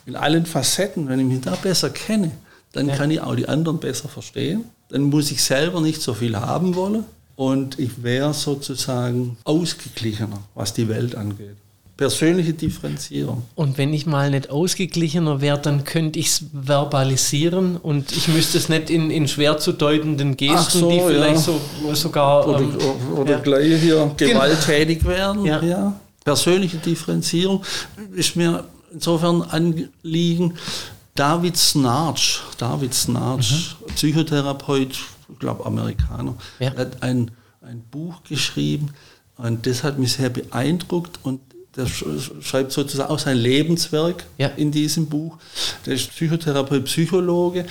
[0.07, 1.09] in allen Facetten.
[1.09, 2.31] Wenn ich mich da besser kenne,
[2.73, 4.65] dann kann ich auch die anderen besser verstehen.
[4.89, 7.05] Dann muss ich selber nicht so viel haben wollen
[7.35, 11.57] und ich wäre sozusagen ausgeglichener, was die Welt angeht.
[11.97, 13.44] Persönliche Differenzierung.
[13.55, 18.59] und wenn ich mal nicht ausgeglichener wäre, dann könnte ich es verbalisieren und ich müsste
[18.59, 21.55] es nicht in, in schwer zu deutenden Gesten, so, die vielleicht ja.
[21.84, 22.47] so, sogar.
[22.47, 23.38] Oder, ähm, oder ja.
[23.38, 25.47] gleich hier gewalttätig werden.
[25.47, 25.62] Ja.
[25.62, 26.01] Ja.
[26.22, 27.62] Persönliche Differenzierung
[28.14, 30.55] ist mir insofern Anliegen.
[31.14, 34.99] David Snarch, David Snarch, Psychotherapeut,
[35.32, 36.76] ich glaube Amerikaner, Mhm.
[36.76, 37.30] Hat ein,
[37.62, 38.90] ein Buch geschrieben
[39.38, 41.40] und das hat mich sehr beeindruckt und
[41.77, 44.49] der sch- schreibt sozusagen auch sein Lebenswerk Ja.
[44.49, 45.37] in diesem Buch.
[45.85, 47.66] Der ist Psychotherapeut, Psychologe.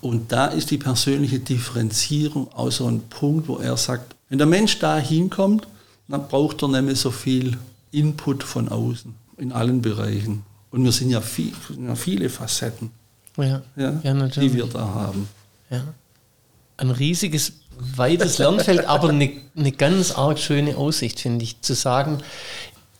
[0.00, 4.46] Und da ist die persönliche Differenzierung auch so ein Punkt, wo er sagt, wenn der
[4.46, 5.66] Mensch da hinkommt,
[6.08, 7.56] dann braucht er nämlich so viel
[7.92, 10.44] Input von außen in allen Bereichen.
[10.70, 11.52] Und wir sind ja, viel,
[11.86, 12.90] ja viele Facetten.
[13.36, 15.28] ja, ja, die wir da haben.
[16.78, 22.18] Ein riesiges, weites Lernfeld, aber eine, eine ganz arg schöne Aussicht, finde ich, zu sagen,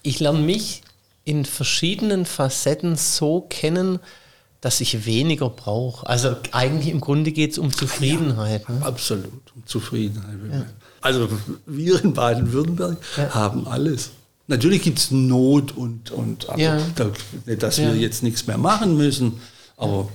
[0.07, 0.83] ich lerne mich
[1.25, 3.99] in verschiedenen Facetten so kennen,
[4.61, 6.07] dass ich weniger brauche.
[6.07, 8.65] Also eigentlich im Grunde geht es um Zufriedenheit.
[8.69, 8.87] Ja, ne?
[8.87, 10.39] Absolut, um Zufriedenheit.
[10.51, 10.67] Ja.
[11.01, 11.29] Also
[11.67, 13.35] wir in Baden-Württemberg ja.
[13.35, 14.11] haben alles.
[14.47, 16.79] Natürlich gibt es Not und, und ja.
[16.95, 17.11] da,
[17.57, 19.41] dass wir jetzt nichts mehr machen müssen,
[19.77, 20.09] aber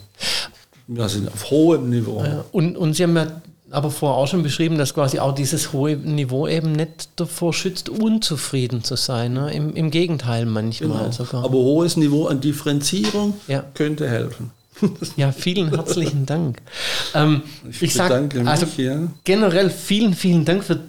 [0.87, 2.45] wir sind auf hohem Niveau.
[2.53, 3.41] Und, und Sie haben ja
[3.71, 7.89] aber vorher auch schon beschrieben, dass quasi auch dieses hohe Niveau eben nicht davor schützt,
[7.89, 9.33] unzufrieden zu sein.
[9.33, 9.53] Ne?
[9.53, 11.11] Im, Im, Gegenteil manchmal genau.
[11.11, 11.43] sogar.
[11.43, 13.63] Aber hohes Niveau an Differenzierung ja.
[13.73, 14.51] könnte helfen.
[15.15, 16.57] Ja, vielen herzlichen Dank.
[17.13, 19.07] Ähm, ich ich sage also ja.
[19.23, 20.79] generell vielen, vielen Dank für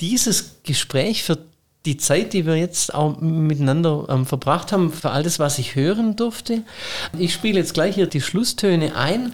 [0.00, 1.38] dieses Gespräch, für
[1.84, 6.16] die Zeit, die wir jetzt auch miteinander ähm, verbracht haben, für alles, was ich hören
[6.16, 6.62] durfte.
[7.16, 9.32] Ich spiele jetzt gleich hier die Schlusstöne ein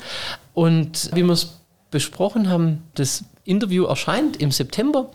[0.53, 1.62] und wie wir es
[1.93, 5.11] besprochen haben, das Interview erscheint im September.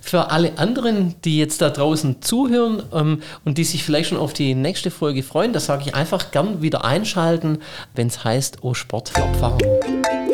[0.00, 4.32] Für alle anderen, die jetzt da draußen zuhören ähm, und die sich vielleicht schon auf
[4.32, 7.58] die nächste Folge freuen, da sage ich einfach gern wieder einschalten,
[7.94, 10.27] wenn es heißt, oh Sport für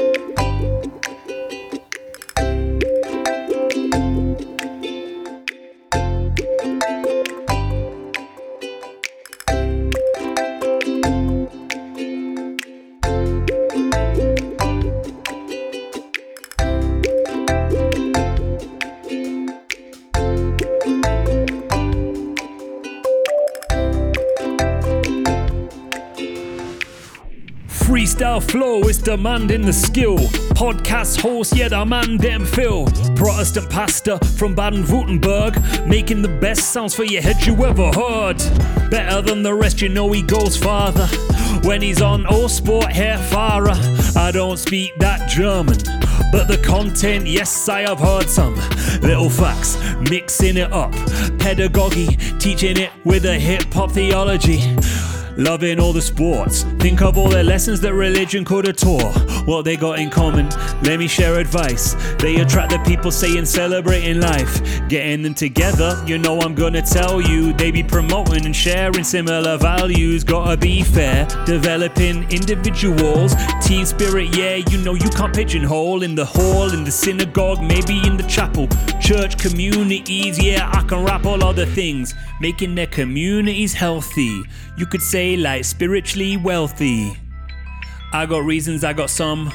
[28.34, 30.18] Freestyle flow is demanding the skill.
[30.54, 32.86] Podcast host, yeah, the man them Phil.
[33.14, 38.38] Protestant pastor from Baden-Württemberg, making the best sounds for your head you ever heard.
[38.90, 41.06] Better than the rest, you know he goes farther.
[41.62, 45.78] When he's on all sport hair Farah, I don't speak that German.
[46.32, 48.54] But the content, yes, I have heard some.
[49.00, 49.76] Little facts,
[50.10, 50.92] mixing it up.
[51.38, 54.76] Pedagogy, teaching it with a hip hop theology.
[55.36, 56.64] Loving all the sports.
[56.84, 59.16] Think of all the lessons that religion could have taught.
[59.46, 60.50] What they got in common,
[60.82, 61.94] let me share advice.
[62.16, 64.60] They attract the people saying celebrating life.
[64.90, 67.54] Getting them together, you know I'm gonna tell you.
[67.54, 70.24] They be promoting and sharing similar values.
[70.24, 73.34] Gotta be fair, developing individuals.
[73.62, 78.06] Team spirit, yeah, you know you can't pigeonhole in the hall, in the synagogue, maybe
[78.06, 78.68] in the chapel.
[79.00, 82.14] Church communities, yeah, I can rap all other things.
[82.42, 84.42] Making their communities healthy.
[84.76, 86.73] You could say like spiritually wealthy.
[86.80, 89.52] I got reasons, I got some.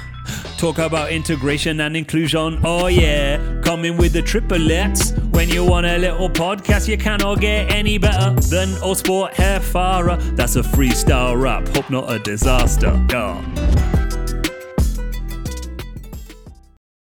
[0.58, 2.60] Talk about integration and inclusion.
[2.64, 3.62] Oh, yeah.
[3.64, 5.12] Coming with the triplets.
[5.32, 9.60] When you want a little podcast, you cannot get any better than Old Sport Hair
[9.62, 10.20] Farah.
[10.36, 11.68] That's a freestyle rap.
[11.70, 13.02] Hope not a disaster.
[13.10, 13.79] Yeah.